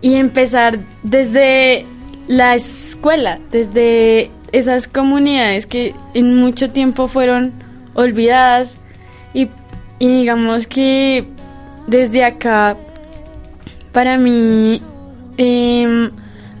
[0.00, 1.86] y empezar desde
[2.26, 7.52] la escuela, desde esas comunidades que en mucho tiempo fueron
[7.94, 8.74] olvidadas
[9.34, 9.48] y,
[9.98, 11.26] digamos que
[11.86, 12.76] desde acá,
[13.92, 14.82] para mí,
[15.36, 16.10] em,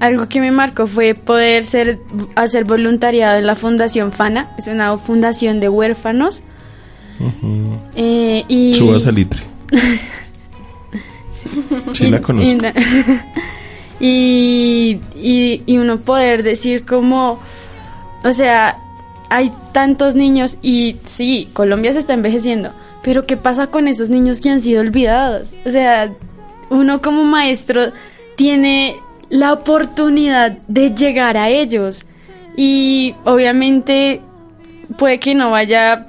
[0.00, 1.98] algo que me marcó fue poder ser,
[2.34, 6.42] hacer voluntariado en la Fundación FANA, es una fundación de huérfanos.
[7.94, 8.74] Eh, y...
[8.74, 9.40] Suba Salitre.
[11.92, 12.60] sí, la conozco.
[14.00, 17.38] Y, y, y uno poder decir como,
[18.24, 18.76] o sea,
[19.30, 22.72] hay tantos niños y sí, Colombia se está envejeciendo,
[23.04, 25.50] pero ¿qué pasa con esos niños que han sido olvidados?
[25.64, 26.12] O sea,
[26.68, 27.92] uno como maestro
[28.36, 28.96] tiene
[29.30, 32.04] la oportunidad de llegar a ellos
[32.56, 34.20] y obviamente
[34.98, 36.06] puede que no vaya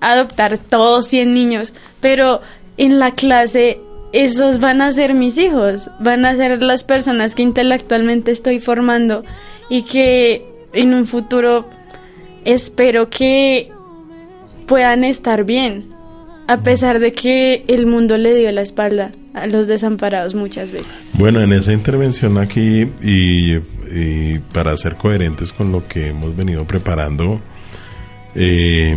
[0.00, 2.40] adoptar todos 100 niños, pero
[2.76, 3.80] en la clase
[4.12, 9.24] esos van a ser mis hijos, van a ser las personas que intelectualmente estoy formando
[9.68, 11.68] y que en un futuro
[12.44, 13.70] espero que
[14.66, 15.90] puedan estar bien
[16.48, 21.08] a pesar de que el mundo le dio la espalda a los desamparados muchas veces.
[21.12, 23.58] Bueno, en esa intervención aquí y,
[24.52, 27.40] para ser coherentes con lo que hemos venido preparando,
[28.34, 28.96] eh,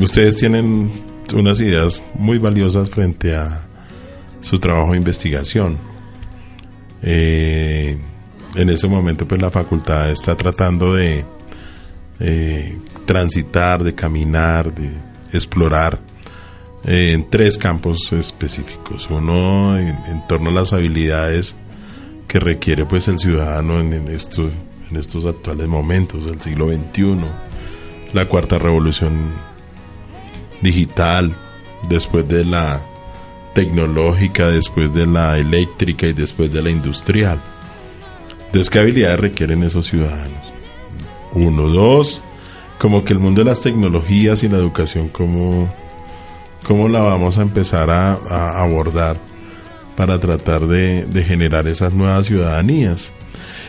[0.00, 0.90] ustedes tienen
[1.34, 3.66] unas ideas muy valiosas frente a
[4.40, 5.76] su trabajo de investigación.
[7.02, 7.98] Eh,
[8.54, 11.24] en ese momento, pues la facultad está tratando de
[12.20, 14.90] eh, transitar, de caminar, de
[15.32, 16.00] explorar
[16.84, 19.08] en tres campos específicos.
[19.10, 21.56] Uno en, torno a las habilidades
[22.28, 27.16] que requiere pues el ciudadano en estos actuales momentos del siglo XXI,
[28.16, 29.12] la cuarta revolución
[30.62, 31.36] digital,
[31.88, 32.80] después de la
[33.54, 37.40] tecnológica, después de la eléctrica y después de la industrial.
[38.46, 40.50] Entonces, ¿qué habilidades requieren esos ciudadanos?
[41.32, 42.22] Uno, dos,
[42.78, 45.68] como que el mundo de las tecnologías y la educación, ¿cómo,
[46.66, 48.14] cómo la vamos a empezar a,
[48.62, 49.18] abordar
[49.94, 53.12] para tratar de, generar esas nuevas ciudadanías?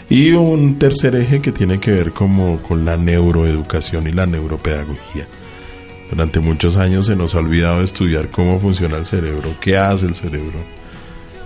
[0.10, 5.26] Y un tercer eje que tiene que ver como con la neuroeducación y la neuropedagogía.
[6.10, 10.16] Durante muchos años se nos ha olvidado estudiar cómo funciona el cerebro, qué hace el
[10.16, 10.60] cerebro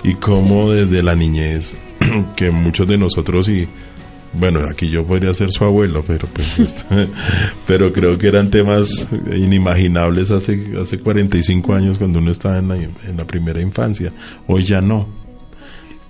[0.03, 1.75] y cómo desde la niñez,
[2.35, 3.67] que muchos de nosotros y
[4.33, 6.57] bueno, aquí yo podría ser su abuelo, pero pues,
[7.67, 12.75] pero creo que eran temas inimaginables hace hace 45 años cuando uno estaba en la,
[12.75, 14.13] en la primera infancia.
[14.47, 15.09] Hoy ya no.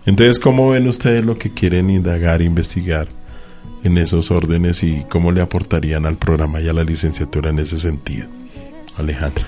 [0.06, 3.08] Entonces, ¿cómo ven ustedes lo que quieren indagar, investigar
[3.84, 7.78] en esos órdenes y cómo le aportarían al programa y a la licenciatura en ese
[7.78, 8.28] sentido?
[8.98, 9.48] Alejandra.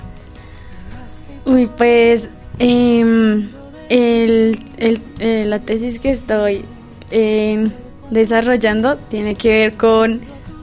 [1.46, 3.46] Uy, pues eh,
[3.90, 6.64] el, el, eh, la tesis que estoy
[7.12, 7.70] eh,
[8.12, 10.22] desarrollando tiene que ver con,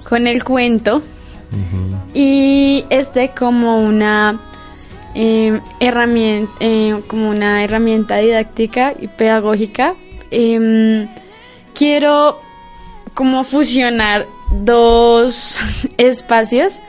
[0.09, 1.01] con el cuento uh
[1.57, 1.97] -huh.
[2.15, 4.41] y este como una
[5.15, 6.53] eh, herramienta,
[7.07, 9.95] como una herramienta didáctica y pedagógica.
[10.31, 11.09] Em,
[11.75, 12.41] quiero
[13.15, 15.59] como fusionar dos
[15.99, 16.81] espacios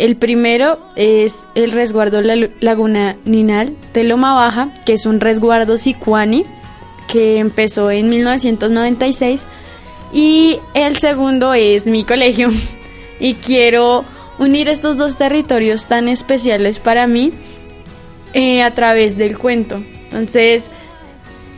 [0.00, 6.46] el primero es el resguardo Laguna Ninal de Loma Baja, que es un resguardo sicuani
[7.06, 9.44] que empezó en 1996.
[10.10, 12.48] Y el segundo es mi colegio.
[13.22, 14.02] Y quiero
[14.38, 17.32] unir estos dos territorios tan especiales para mí
[18.32, 19.82] eh, a través del cuento.
[20.04, 20.64] Entonces,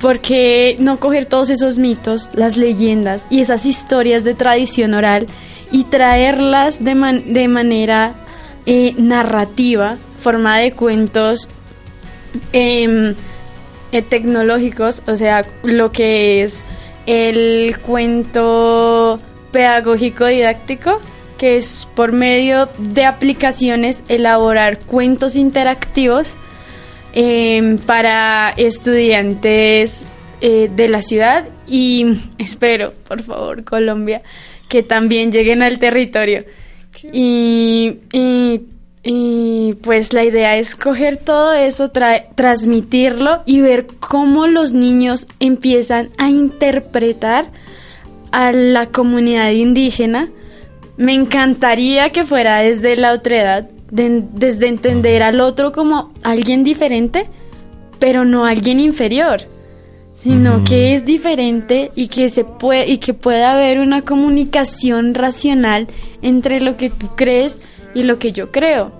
[0.00, 5.26] ¿por qué no coger todos esos mitos, las leyendas y esas historias de tradición oral
[5.70, 8.14] y traerlas de, man de manera
[8.66, 11.48] eh, narrativa, formada de cuentos
[12.52, 13.14] eh,
[13.92, 16.62] eh, tecnológicos, o sea, lo que es
[17.06, 20.98] el cuento pedagógico didáctico,
[21.38, 26.35] que es por medio de aplicaciones elaborar cuentos interactivos
[27.12, 30.03] eh, para estudiantes
[30.40, 34.22] eh, de la ciudad y espero, por favor, Colombia,
[34.68, 36.44] que también lleguen al territorio.
[37.12, 38.61] Y, y,
[39.03, 45.27] y, pues la idea es coger todo eso, tra transmitirlo y ver cómo los niños
[45.40, 47.46] empiezan a interpretar
[48.31, 50.29] a la comunidad indígena.
[50.96, 57.28] Me encantaría que fuera desde la otredad, de, desde entender al otro como alguien diferente,
[58.00, 59.46] pero no alguien inferior
[60.22, 65.88] sino que es diferente y que se puede y que puede haber una comunicación racional
[66.22, 67.59] entre lo que tú crees
[67.94, 68.92] y lo que yo creo.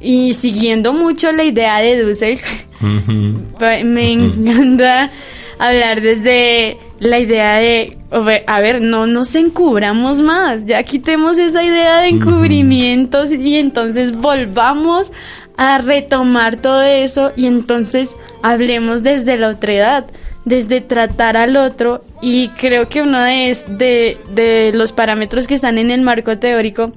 [0.00, 2.38] Y siguiendo mucho la idea de Dussel,
[2.80, 3.84] uh -huh.
[3.84, 5.10] me encanta
[5.58, 7.98] hablar desde la idea de,
[8.46, 15.12] a ver, no nos encubramos más, ya quitemos esa idea de encubrimientos y entonces volvamos
[15.58, 20.06] a retomar todo eso y entonces hablemos desde la otredad
[20.46, 25.78] desde tratar al otro y creo que uno de, de, de, los parámetros que están
[25.78, 26.92] en el marco teórico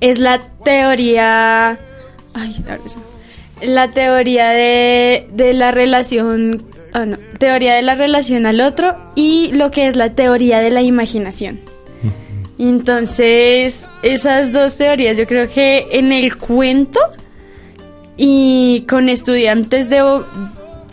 [0.00, 1.78] es la teoría
[2.34, 2.64] ay,
[3.62, 9.50] la teoría de, de la relación oh, no, teoría de la relación al otro y
[9.52, 11.60] lo que es la teoría de la imaginación.
[12.58, 17.00] Entonces esas dos teorías yo creo que en el cuento
[18.16, 20.02] y con estudiantes de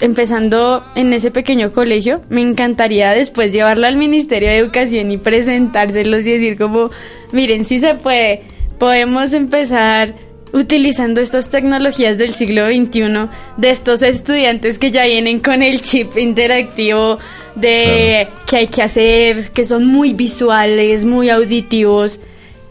[0.01, 6.21] empezando en ese pequeño colegio, me encantaría después llevarlo al Ministerio de Educación y presentárselos
[6.21, 6.89] y decir como,
[7.31, 8.41] miren, si sí se puede,
[8.79, 10.15] podemos empezar
[10.53, 16.17] utilizando estas tecnologías del siglo XXI de estos estudiantes que ya vienen con el chip
[16.17, 17.19] interactivo
[17.55, 18.45] de claro.
[18.47, 22.19] que hay que hacer, que son muy visuales, muy auditivos,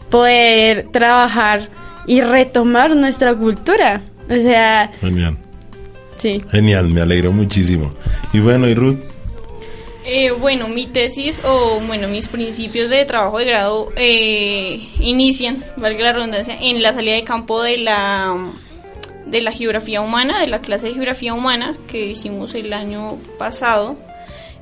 [0.09, 1.69] poder trabajar
[2.07, 4.01] y retomar nuestra cultura.
[4.29, 5.37] O sea, Genial.
[6.17, 6.41] Sí.
[6.51, 7.93] Genial, me alegro muchísimo.
[8.31, 8.99] Y bueno, ¿y Ruth?
[10.03, 16.05] Eh, bueno, mi tesis o bueno, mis principios de trabajo de grado eh, inician, valga
[16.05, 18.35] la redundancia, en la salida de campo de la
[19.27, 23.95] de la geografía humana, de la clase de geografía humana que hicimos el año pasado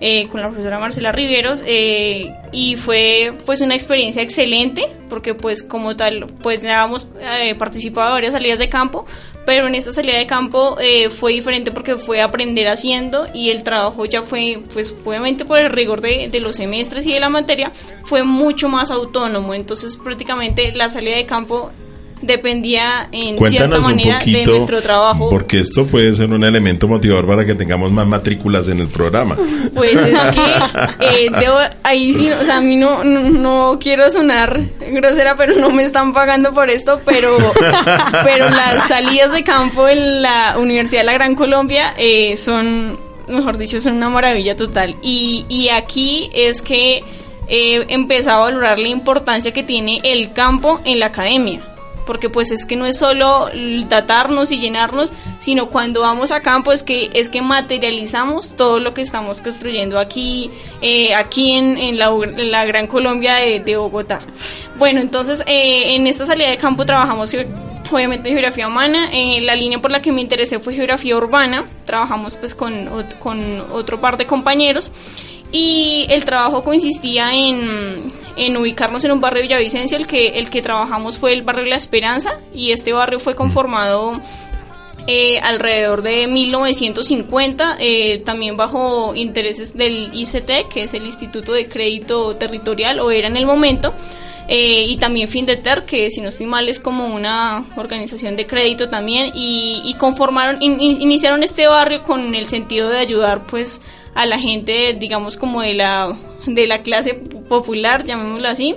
[0.02, 5.62] eh, con la profesora Marcela Riveros eh, y fue pues una experiencia excelente porque pues
[5.62, 9.06] como tal pues ya hemos eh, participado en varias salidas de campo
[9.46, 13.64] pero en esta salida de campo eh, fue diferente porque fue aprender haciendo y el
[13.64, 17.30] trabajo ya fue pues obviamente por el rigor de, de los semestres y de la
[17.30, 17.72] materia
[18.04, 19.54] fue mucho más autónomo.
[19.54, 21.72] Entonces prácticamente la salida de campo
[22.22, 25.30] dependía en Cuéntanos cierta un manera de nuestro trabajo.
[25.30, 29.38] porque esto puede ser un elemento motivador para que tengamos más matrículas en el programa.
[29.74, 30.42] Pues es que
[31.26, 34.60] eh, debo- ahí sí, o sea, a mí no, no, no quiero sonar
[34.92, 37.38] grosera, pero no me están pagando por esto, pero,
[38.24, 42.98] pero las salidas de campo en la Universidad de la Gran Colombia eh, son,
[43.28, 44.96] mejor dicho, son una maravilla total.
[45.02, 47.04] Y, y aquí es que
[47.48, 51.62] he empezado a valorar la importancia que tiene el campo en la academia
[52.10, 53.52] porque pues es que no es solo
[53.88, 58.96] datarnos y llenarnos, sino cuando vamos a campo es que es que materializamos todo lo
[58.96, 60.50] que estamos construyendo aquí,
[60.82, 64.22] eh, aquí en, en la, la Gran Colombia de, de Bogotá.
[64.80, 67.32] Bueno, entonces eh, en esta salida de campo trabajamos
[67.92, 72.38] obviamente geografía humana, eh, la línea por la que me interesé fue geografía urbana, trabajamos
[72.38, 72.90] pues con,
[73.20, 74.92] con otro par de compañeros.
[75.52, 80.50] Y el trabajo consistía en, en ubicarnos en un barrio de Villavicencio, el que, el
[80.50, 84.20] que trabajamos fue el barrio La Esperanza y este barrio fue conformado
[85.08, 91.68] eh, alrededor de 1950, eh, también bajo intereses del ICT, que es el Instituto de
[91.68, 93.94] Crédito Territorial, o era en el momento,
[94.48, 98.90] eh, y también Findeter, que si no estoy mal es como una organización de crédito
[98.90, 103.82] también, y, conformaron, in- iniciaron este barrio con el sentido de ayudar pues
[104.22, 106.16] a la gente, digamos como de la,
[106.46, 108.76] de la clase popular, llamémoslo así,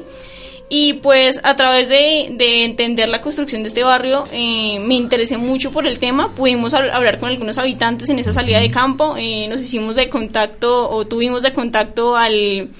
[0.68, 5.36] y pues a través de, de entender la construcción de este barrio eh, me interesé
[5.36, 6.30] mucho por el tema.
[6.34, 9.16] Pudimos hab- hablar con algunos habitantes en esa salida de campo.
[9.18, 12.70] eh, nos hicimos de contacto o tuvimos de contacto al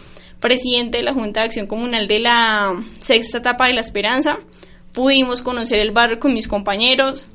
[0.41, 4.39] presidente de la Junta de Acción Comunal de la sexta etapa de la Esperanza.
[4.93, 7.27] Pudimos conocer el barrio con mis compañeros.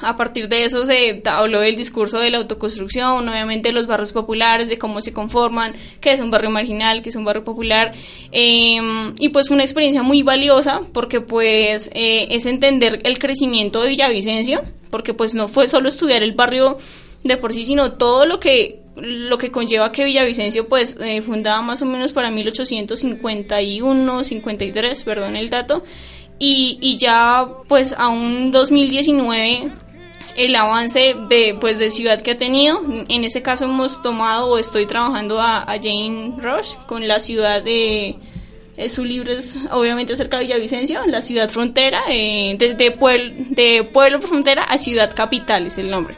[0.00, 4.68] A partir de eso se habló del discurso de la autoconstrucción, obviamente los barrios populares,
[4.68, 7.92] de cómo se conforman, qué es un barrio marginal, qué es un barrio popular.
[8.32, 8.80] eh,
[9.18, 13.90] y pues fue una experiencia muy valiosa porque pues eh, es entender el crecimiento de
[13.90, 16.78] Villavicencio, porque pues no fue solo estudiar el barrio
[17.24, 21.62] de por sí, sino todo lo que lo que conlleva que Villavicencio pues eh, fundaba
[21.62, 25.82] más o menos para 1851, 53, perdón el dato,
[26.38, 29.72] y, y ya pues a un 2019
[30.36, 32.80] el avance de pues de ciudad que ha tenido.
[33.08, 38.16] En ese caso hemos tomado o estoy trabajando a, Jane Rush con la ciudad de
[38.76, 43.84] eh, su libro es obviamente cerca de Villavicencio la ciudad frontera eh, desde pueblo de
[43.84, 46.16] pueblo frontera a ciudad capital es el nombre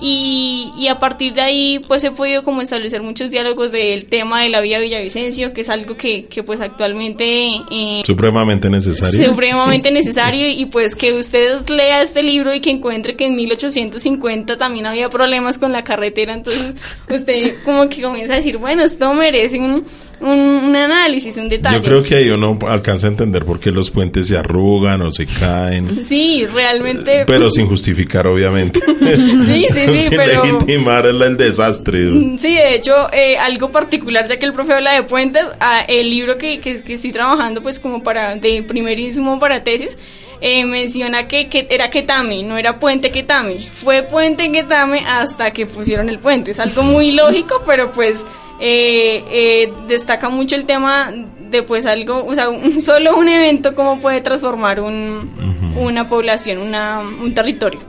[0.00, 4.42] y, y a partir de ahí pues he podido como establecer muchos diálogos del tema
[4.42, 9.26] de la vía Villavicencio que es algo que, que pues actualmente eh, Supremamente necesario.
[9.26, 14.56] supremamente necesario y pues que ustedes lea este libro y que encuentre que en 1850
[14.56, 16.74] también había problemas con la carretera, entonces
[17.08, 19.84] usted como que comienza a decir, bueno, esto merece un,
[20.20, 21.76] un, un análisis, un detalle.
[21.76, 25.12] Yo creo que ahí uno alcanza a entender por qué los puentes se arrugan o
[25.12, 27.24] se caen, Sí, realmente...
[27.26, 28.80] pero sin justificar, obviamente.
[29.06, 30.44] Sí, sí, sí, sin pero...
[30.44, 32.08] legitimar el, el desastre.
[32.38, 36.10] Sí, de hecho, eh, algo particular, ya que el profe habla de puentes, ah, el
[36.10, 39.98] libro que, que, que estoy trabajando, pues como para de primerísimo para tesis,
[40.40, 43.68] eh, menciona que, que era Ketame, no era puente Ketame.
[43.70, 46.50] Fue puente Ketame hasta que pusieron el puente.
[46.50, 48.26] Es algo muy lógico, pero pues
[48.58, 53.74] eh, eh, destaca mucho el tema de pues algo, o sea, un, solo un evento
[53.74, 57.80] cómo puede transformar un, una población, una, un territorio.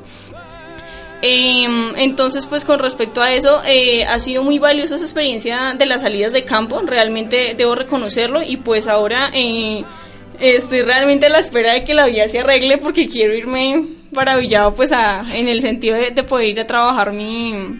[1.22, 5.86] Em, entonces, pues con respecto a eso, eh, ha sido muy valiosa esa experiencia de
[5.88, 9.32] las salidas de campo, realmente debo reconocerlo y pues ahora
[10.39, 14.38] estoy realmente a la espera de que la vida se arregle porque quiero irme para
[14.38, 17.80] Villado, pues a, en el sentido de, de poder ir a trabajar mi,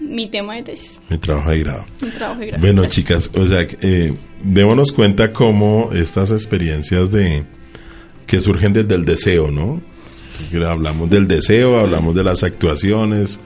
[0.00, 1.84] mi tema de tesis, Mi trabajo de grado.
[2.02, 2.60] mi trabajo de grado.
[2.62, 3.04] Bueno, Gracias.
[3.06, 7.44] chicas, o sea, eh, démonos cuenta cómo estas experiencias de
[8.26, 9.80] que surgen desde el deseo, ¿no?
[10.66, 13.38] Hablamos del deseo, hablamos de las actuaciones,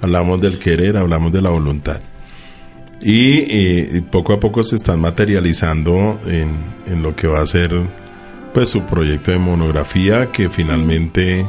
[0.00, 2.00] hablamos del querer, hablamos de la voluntad.
[3.02, 6.50] Y, eh, y poco a poco se están materializando en,
[6.86, 7.70] en lo que va a ser
[8.54, 11.44] pues su proyecto de monografía que finalmente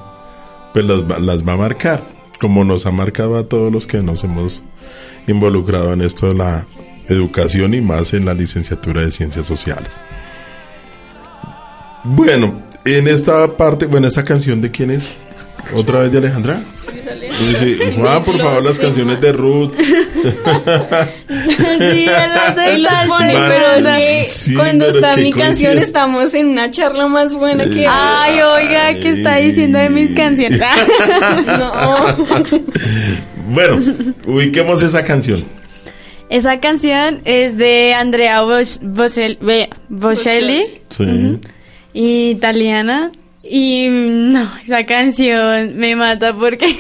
[0.74, 2.04] pues las, las va a marcar,
[2.40, 4.64] como nos ha marcado a todos los que nos hemos
[5.28, 6.66] involucrado en esto de la
[7.08, 10.00] educación y más en la licenciatura de ciencias sociales.
[12.04, 15.18] Bueno, en esta parte, bueno, esa canción de quién es?
[15.74, 16.62] ¿Otra vez de Alejandra?
[16.80, 16.92] Sí.
[17.56, 19.74] Sí, Juan, por favor, las canciones de Ruth.
[21.80, 25.78] Sí, él hace Él los pone, pero es que sí, cuando pero está mi canción
[25.78, 27.88] estamos en una charla más buena que...
[27.88, 30.60] Ay, oiga, ¿qué está diciendo de mis canciones?
[31.48, 32.06] No.
[33.52, 33.80] Bueno,
[34.28, 35.44] ubiquemos esa canción.
[36.30, 39.38] Esa canción es de Andrea Bocelli,
[40.90, 41.40] Sí.
[41.94, 43.12] Italiana.
[43.44, 46.76] Y no, esa canción me mata porque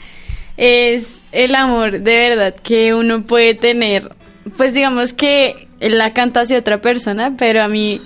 [0.56, 4.12] es el amor de verdad que uno puede tener.
[4.56, 8.00] Pues digamos que la canta hacia otra persona, pero a mí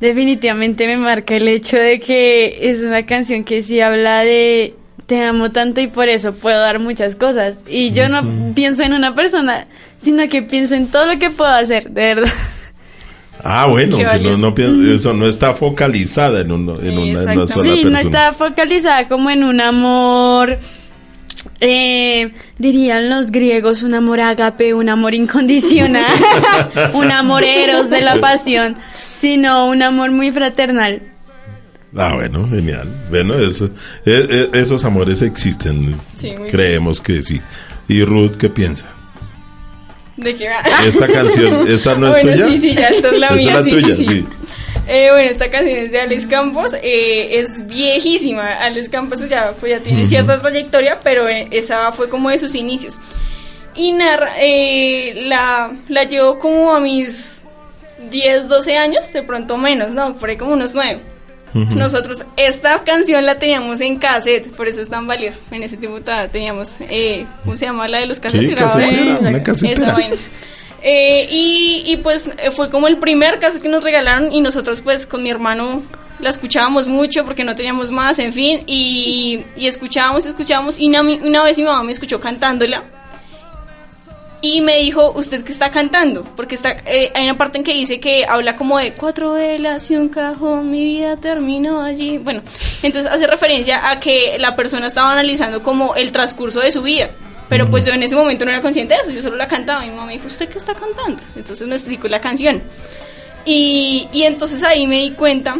[0.00, 4.74] definitivamente me marca el hecho de que es una canción que sí habla de
[5.06, 7.58] te amo tanto y por eso puedo dar muchas cosas.
[7.66, 11.50] Y yo no pienso en una persona, sino que pienso en todo lo que puedo
[11.50, 12.32] hacer, de verdad.
[13.44, 17.38] Ah, bueno, que no, no pi- eso no está focalizada en, uno- en una, en
[17.38, 17.90] una sola sí, persona.
[17.90, 20.58] no está focalizada como en un amor,
[21.60, 26.06] eh, dirían los griegos, un amor ágape, un amor incondicional,
[26.94, 31.02] un amor eros de la pasión, sino un amor muy fraternal.
[31.96, 32.86] Ah, bueno, genial.
[33.08, 33.70] Bueno, eso,
[34.04, 35.94] e- e- esos amores existen.
[36.16, 37.40] Sí, Creemos que sí.
[37.88, 38.84] ¿Y Ruth qué piensa?
[40.18, 40.60] ¿De qué va?
[40.84, 42.48] Esta canción, ¿esta no es bueno, tuya?
[42.48, 44.04] sí, sí, ya, esta es la Esta mía, es la sí, tuya, sí, sí.
[44.06, 44.26] sí.
[44.88, 48.54] Eh, bueno, esta canción es de Alex Campos, eh, es viejísima.
[48.54, 52.54] Alex Campos ya, pues, ya tiene cierta trayectoria, pero eh, esa fue como de sus
[52.54, 52.98] inicios.
[53.74, 57.40] Y narra, eh, la, la llevo como a mis
[58.10, 60.16] 10, 12 años, de pronto menos, ¿no?
[60.16, 61.00] Por ahí como unos 9.
[61.54, 65.40] Nosotros esta canción la teníamos en cassette, por eso es tan valioso.
[65.50, 65.98] En ese tiempo
[66.30, 68.48] teníamos, eh, ¿cómo se llama la de los cassettes?
[68.48, 69.92] Sí, Grababa- casetera, una Esa casetera.
[69.94, 70.16] vaina.
[70.82, 74.80] Eh, y, y pues eh, fue como el primer cassette que nos regalaron y nosotros
[74.80, 75.82] pues con mi hermano
[76.20, 81.42] la escuchábamos mucho porque no teníamos más, en fin, y, y escuchábamos, escuchábamos y una
[81.44, 82.84] vez mi mamá me escuchó cantándola
[84.40, 86.22] y me dijo, ¿usted qué está cantando?
[86.22, 89.90] Porque está, eh, hay una parte en que dice que habla como de cuatro velas
[89.90, 92.18] y un cajón, mi vida terminó allí.
[92.18, 92.42] Bueno,
[92.82, 97.10] entonces hace referencia a que la persona estaba analizando como el transcurso de su vida.
[97.48, 99.84] Pero pues yo en ese momento no era consciente de eso, yo solo la cantaba.
[99.84, 101.22] Y mi mamá me dijo, ¿usted qué está cantando?
[101.34, 102.62] Entonces me explicó la canción.
[103.44, 105.56] Y, y entonces ahí me di cuenta,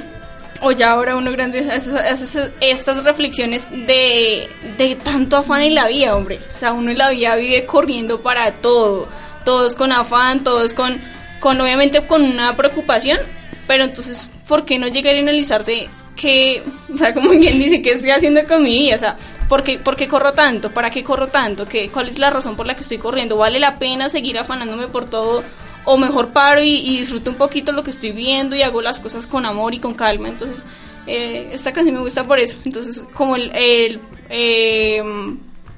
[0.61, 6.17] o ya ahora uno grande hace, estas reflexiones de, de tanto afán en la vida,
[6.17, 6.41] hombre.
[6.55, 9.09] O sea, uno en la vida vive corriendo para todo,
[9.45, 11.01] todos con afán, todos con,
[11.41, 13.19] con obviamente con una preocupación,
[13.67, 17.93] pero entonces, ¿por qué no llegar a analizarte que, o sea, como bien dice, qué
[17.93, 18.97] estoy haciendo con mi vida?
[18.97, 19.17] O sea,
[19.49, 20.73] ¿por qué, por qué corro tanto?
[20.75, 21.67] ¿Para qué corro tanto?
[21.67, 23.37] ¿Qué, ¿Cuál es la razón por la que estoy corriendo?
[23.37, 25.43] ¿Vale la pena seguir afanándome por todo?
[25.91, 29.01] O mejor paro y, y disfruto un poquito lo que estoy viendo y hago las
[29.01, 30.28] cosas con amor y con calma.
[30.28, 30.66] Entonces,
[31.07, 32.57] eh, esta canción me gusta por eso.
[32.62, 35.03] Entonces, como el, el, eh,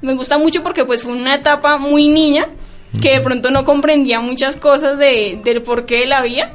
[0.02, 2.48] me gusta mucho porque pues fue una etapa muy niña
[3.00, 6.54] que de pronto no comprendía muchas cosas de, del porqué de la vida,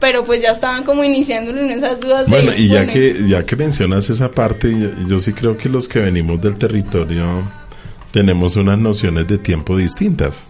[0.00, 2.28] pero pues ya estaban como iniciando en esas dudas.
[2.28, 5.56] Bueno, de, y ya bueno, que, ya que mencionas esa parte, yo, yo sí creo
[5.56, 7.44] que los que venimos del territorio
[8.10, 10.48] tenemos unas nociones de tiempo distintas.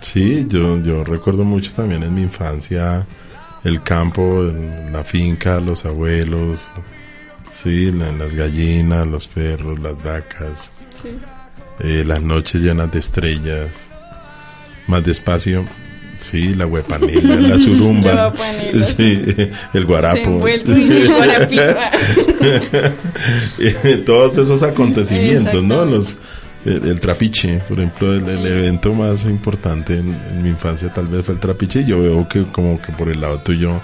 [0.00, 0.46] Sí.
[0.48, 3.06] Yo, yo recuerdo mucho también en mi infancia
[3.64, 4.42] el campo,
[4.90, 6.68] la finca, los abuelos,
[7.52, 10.70] sí, la- las gallinas, los perros, las vacas,
[11.02, 11.08] Sí.
[11.80, 13.68] eh, las noches llenas de estrellas,
[14.86, 15.66] más despacio,
[16.20, 19.22] sí, la huepanilla, la La surumba, huepanela, sí,
[19.74, 21.62] el guarapo, y guarapito.
[24.06, 25.84] todos esos acontecimientos, ¿no?
[25.84, 26.16] Los,
[26.64, 31.06] el, el trapiche, por ejemplo, el, el evento más importante en, en mi infancia tal
[31.06, 33.80] vez fue el trapiche y yo veo que como que por el lado tuyo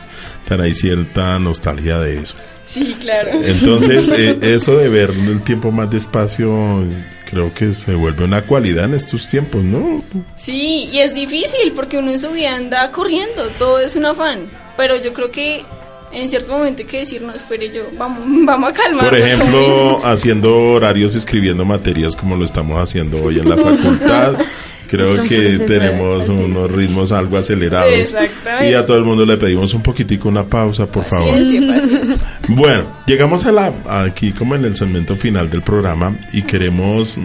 [0.49, 2.37] hay cierta nostalgia de eso.
[2.65, 3.31] Sí, claro.
[3.33, 6.85] Entonces, eh, eso de ver el tiempo más despacio
[7.31, 10.03] creo que se vuelve una cualidad en estos tiempos, ¿no?
[10.37, 14.39] Sí, y es difícil porque uno en su vida anda corriendo, todo es un afán.
[14.77, 15.65] Pero yo creo que
[16.13, 19.11] en cierto momento hay que decir, no, espere yo, vamos, vamos a calmarnos.
[19.11, 24.35] Por ejemplo, haciendo horarios, escribiendo materias como lo estamos haciendo hoy en la facultad.
[24.89, 27.93] Creo que tenemos unos ritmos algo acelerados.
[27.93, 28.71] Exactamente.
[28.71, 31.35] Y a todo el mundo le pedimos un poquitico una pausa, por favor.
[31.35, 32.17] Así es.
[32.47, 33.73] Bueno, llegamos a la
[34.05, 37.19] aquí como en el segmento final del programa y queremos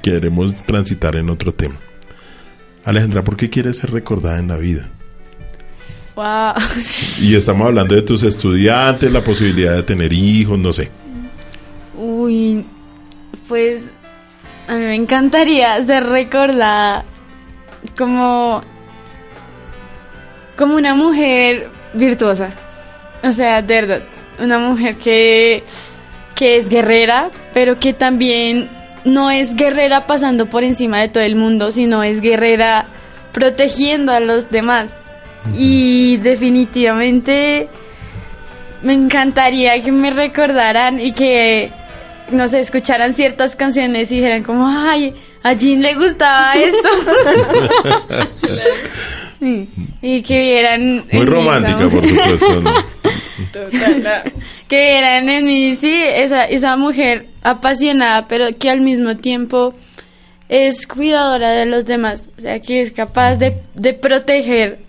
[0.00, 1.76] queremos transitar en otro tema.
[2.84, 4.88] Alejandra, ¿por qué quieres ser recordada en la vida?
[6.18, 6.54] Wow.
[7.22, 10.90] Y estamos hablando de tus estudiantes, la posibilidad de tener hijos, no sé.
[11.96, 12.66] Uy,
[13.46, 13.92] pues
[14.66, 17.04] a mí me encantaría ser recordada
[17.96, 18.64] como
[20.56, 22.48] como una mujer virtuosa.
[23.22, 24.02] O sea, de verdad,
[24.40, 25.62] una mujer que
[26.34, 28.68] que es guerrera, pero que también
[29.04, 32.88] no es guerrera pasando por encima de todo el mundo, sino es guerrera
[33.32, 34.90] protegiendo a los demás.
[35.56, 37.68] Y definitivamente
[38.82, 41.70] me encantaría que me recordaran y que,
[42.30, 46.88] no sé, escucharan ciertas canciones y dijeran como, ay, a Jean le gustaba esto.
[49.40, 49.68] Sí,
[50.02, 51.04] Y que vieran...
[51.12, 52.60] Muy romántica, esa- por supuesto.
[52.60, 52.74] ¿no?
[54.68, 59.74] Que eran en mí, sí, esa, esa mujer apasionada, pero que al mismo tiempo
[60.48, 64.80] es cuidadora de los demás, o sea, que es capaz de, de proteger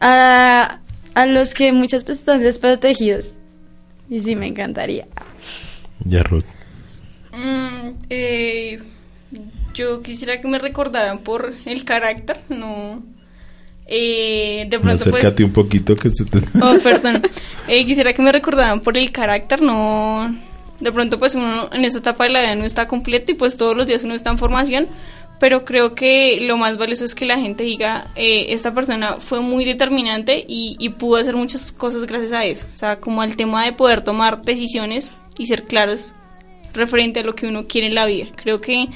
[0.00, 0.80] a,
[1.14, 3.32] a los que muchas veces están desprotegidos.
[4.08, 5.06] Y sí, me encantaría.
[6.04, 6.44] Ya, Ruth.
[7.32, 8.78] Mm, eh,
[9.74, 13.02] yo quisiera que me recordaran por el carácter, no.
[13.86, 15.22] Eh, de pronto, pues.
[15.22, 16.38] Acércate un poquito que se te...
[16.60, 17.22] Oh, perdón.
[17.68, 20.36] Eh, quisiera que me recordaran por el carácter, no.
[20.80, 23.56] De pronto, pues uno en esta etapa de la vida no está completo y pues
[23.56, 24.88] todos los días uno está en formación.
[25.38, 29.40] Pero creo que lo más valioso es que la gente diga, eh, esta persona fue
[29.40, 32.66] muy determinante y, y pudo hacer muchas cosas gracias a eso.
[32.74, 36.14] O sea, como al tema de poder tomar decisiones y ser claros
[36.72, 38.28] referente a lo que uno quiere en la vida.
[38.36, 38.88] Creo que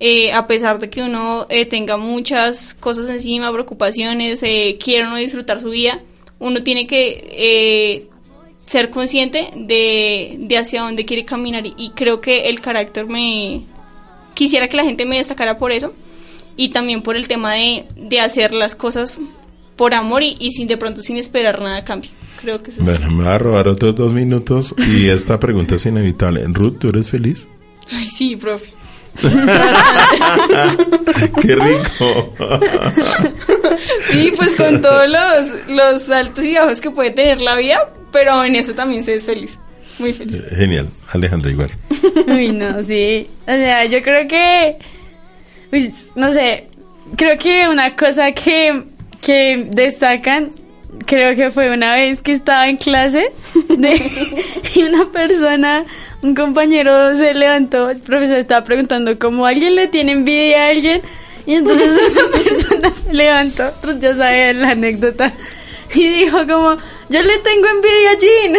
[0.00, 5.10] eh, a pesar de que uno eh, tenga muchas cosas encima, preocupaciones, eh, quiera o
[5.10, 6.00] no disfrutar su vida,
[6.38, 8.06] uno tiene que eh,
[8.56, 13.62] ser consciente de, de hacia dónde quiere caminar y creo que el carácter me...
[14.38, 15.92] Quisiera que la gente me destacara por eso
[16.56, 19.18] y también por el tema de, de hacer las cosas
[19.74, 22.12] por amor y, y sin de pronto sin esperar nada a cambio.
[22.40, 22.86] Creo que eso es...
[22.86, 26.44] Bueno, me va a robar otros dos minutos y esta pregunta es inevitable.
[26.46, 27.48] Ruth, ¿tú eres feliz?
[27.90, 28.72] Ay, sí, profe.
[31.42, 32.34] ¡Qué rico!
[34.06, 38.44] Sí, pues con todos los, los altos y bajos que puede tener la vida, pero
[38.44, 39.58] en eso también se es feliz.
[39.98, 40.42] Muy feliz.
[40.50, 41.70] Genial, Alejandra igual.
[42.28, 43.28] Uy, no, sí.
[43.46, 44.76] O sea, yo creo que.
[45.72, 46.68] Uy, no sé.
[47.16, 48.84] Creo que una cosa que,
[49.20, 50.50] que destacan,
[51.06, 53.32] creo que fue una vez que estaba en clase
[53.68, 54.02] de,
[54.74, 55.84] y una persona,
[56.22, 61.02] un compañero se levantó, el profesor estaba preguntando como alguien le tiene envidia a alguien.
[61.46, 65.32] Y entonces una persona se levantó, Ruth ya sabe la anécdota,
[65.94, 66.76] y dijo como,
[67.08, 68.56] yo le tengo envidia a Jean.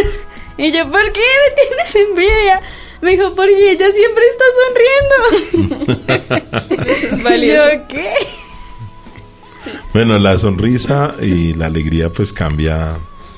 [0.59, 2.61] Y yo, ¿por qué me tienes envidia?
[3.01, 4.43] Me dijo, porque ella siempre está
[5.55, 6.85] sonriendo.
[6.85, 7.71] Eso es valioso.
[7.71, 8.13] Yo, ¿qué?
[9.93, 12.97] Bueno, la sonrisa y la alegría pues cambia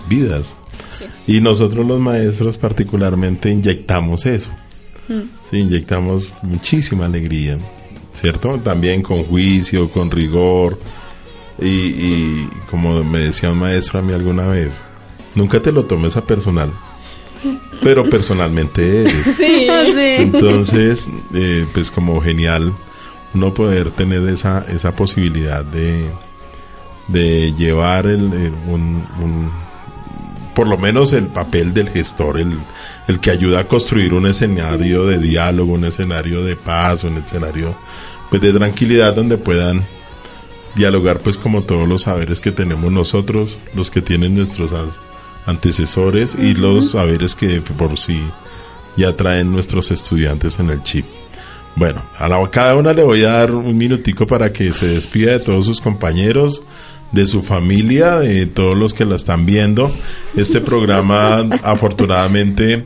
[0.10, 0.56] vidas.
[0.92, 1.06] Sí.
[1.28, 4.50] Y nosotros los maestros particularmente inyectamos eso.
[5.50, 7.58] Sí, inyectamos muchísima alegría,
[8.14, 8.58] ¿cierto?
[8.60, 10.80] También con juicio, con rigor.
[11.60, 14.82] Y, y como me decía un maestro a mí alguna vez,
[15.36, 16.72] nunca te lo tomes a personal,
[17.84, 19.26] pero personalmente eres.
[19.38, 19.68] Sí.
[19.68, 19.68] Sí.
[20.18, 22.74] Entonces, eh, pues como genial
[23.34, 26.06] no poder tener esa, esa posibilidad de,
[27.08, 29.50] de llevar el, el- un, un-
[30.54, 32.58] por lo menos el papel del gestor, el,
[33.08, 37.74] el que ayuda a construir un escenario de diálogo, un escenario de paz, un escenario
[38.30, 39.84] pues de tranquilidad donde puedan
[40.76, 44.72] dialogar pues como todos los saberes que tenemos nosotros, los que tienen nuestros
[45.46, 48.20] antecesores y los saberes que por sí
[48.98, 51.06] ya traen nuestros estudiantes en el chip.
[51.76, 54.88] Bueno, a la- a cada una le voy a dar un minutico para que se
[54.88, 56.62] despida de todos sus compañeros,
[57.14, 59.90] de su familia, de todos los que la están viendo.
[60.36, 62.86] Este programa, afortunadamente,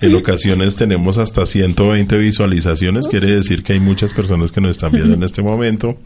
[0.00, 4.92] en ocasiones tenemos hasta 120 visualizaciones, quiere decir que hay muchas personas que nos están
[4.92, 5.96] viendo en este momento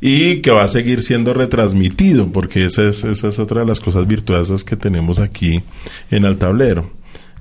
[0.00, 3.80] y que va a seguir siendo retransmitido, porque esa es, esa es otra de las
[3.80, 5.62] cosas virtuosas que tenemos aquí
[6.10, 6.90] en el tablero.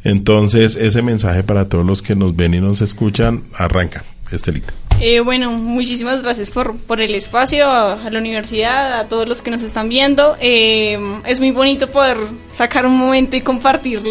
[0.04, 4.74] Entonces, ese mensaje para todos los que nos ven y nos escuchan, arranca, Estelita.
[5.02, 9.42] Eh, bueno, muchísimas gracias por, por el espacio, a, a la universidad, a todos los
[9.42, 10.36] que nos están viendo.
[10.42, 12.18] Eh, es muy bonito poder
[12.52, 14.02] sacar un momento y compartir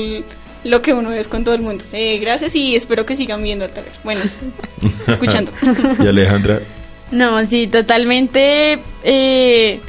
[0.64, 1.84] lo que uno es con todo el mundo.
[1.92, 3.92] Eh, gracias y espero que sigan viendo el taller.
[4.04, 4.20] Bueno,
[5.06, 5.52] escuchando.
[6.02, 6.60] Y Alejandra,
[7.10, 8.78] No, sí, totalmente.
[9.04, 9.80] eh,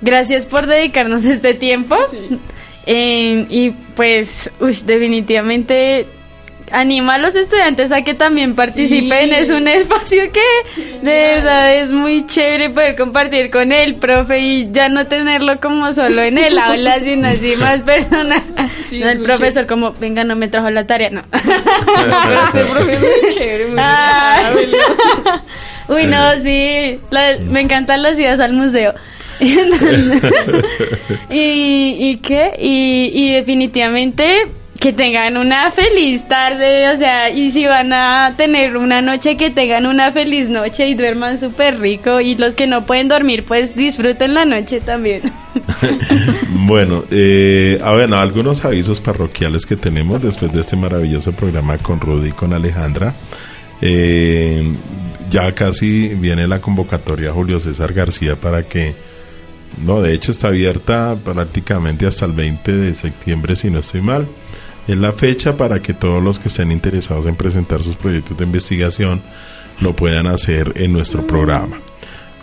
[0.00, 1.96] gracias por dedicarnos este tiempo.
[2.10, 2.38] Sí.
[2.86, 6.06] Eh, y pues, uy, definitivamente
[6.72, 9.28] anima a los estudiantes a que también participen.
[9.30, 9.34] Sí.
[9.34, 10.40] Es un espacio que
[11.02, 15.92] de verdad es muy chévere poder compartir con el profe y ya no tenerlo como
[15.92, 18.42] solo en el aula, sino así más personal.
[18.88, 21.22] Sí, no el profesor como, venga, no me trajo la tarea, no.
[21.30, 23.66] Pero ese profe es muy chévere.
[23.66, 24.52] muy Ah.
[25.88, 26.98] Uy, no, sí.
[27.10, 28.92] la- me encantan las ideas al museo.
[29.38, 30.22] Entonces,
[31.30, 32.52] y, ¿Y qué?
[32.58, 34.46] Y, y definitivamente
[34.80, 39.50] que tengan una feliz tarde, o sea, y si van a tener una noche, que
[39.50, 42.20] tengan una feliz noche y duerman súper rico.
[42.20, 45.22] Y los que no pueden dormir, pues disfruten la noche también.
[46.66, 51.78] bueno, eh, a ver, no, algunos avisos parroquiales que tenemos después de este maravilloso programa
[51.78, 53.14] con Rudy y con Alejandra.
[53.80, 54.74] Eh,
[55.28, 58.94] ya casi viene la convocatoria Julio César García para que
[59.84, 64.26] no, de hecho está abierta prácticamente hasta el 20 de septiembre, si no estoy mal.
[64.86, 68.44] Es la fecha para que todos los que estén interesados en presentar sus proyectos de
[68.44, 69.20] investigación
[69.80, 71.80] lo puedan hacer en nuestro programa.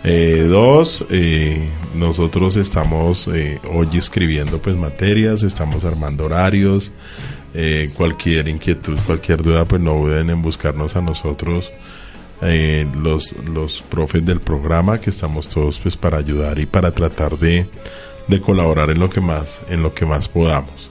[0.06, 6.92] Eh, dos, eh, nosotros estamos eh, hoy escribiendo pues materias, estamos armando horarios,
[7.94, 11.70] cualquier inquietud, cualquier duda, pues no duden en buscarnos a nosotros,
[12.40, 17.68] los, los profes del programa, que estamos todos pues para ayudar y para tratar de,
[18.26, 20.90] de colaborar en lo que más, en lo que más podamos.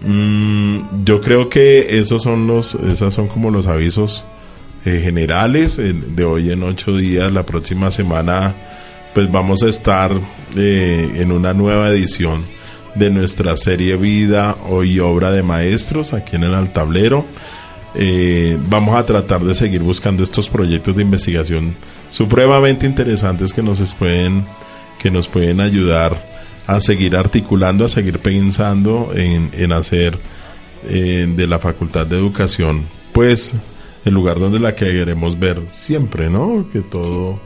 [0.00, 4.24] Mm, yo creo que esos son los, esas son como los avisos
[4.84, 7.32] eh, generales de hoy en ocho días.
[7.32, 8.54] La próxima semana,
[9.14, 10.12] pues vamos a estar
[10.56, 12.44] eh, en una nueva edición
[12.94, 17.24] de nuestra serie Vida hoy obra de maestros aquí en el Altablero.
[17.94, 21.74] Eh, vamos a tratar de seguir buscando estos proyectos de investigación
[22.10, 24.44] supremamente interesantes que nos pueden
[24.98, 26.37] que nos pueden ayudar
[26.68, 30.18] a seguir articulando, a seguir pensando en, en hacer
[30.86, 33.54] eh, de la Facultad de Educación, pues
[34.04, 36.68] el lugar donde la queremos ver siempre, ¿no?
[36.70, 37.40] Que todo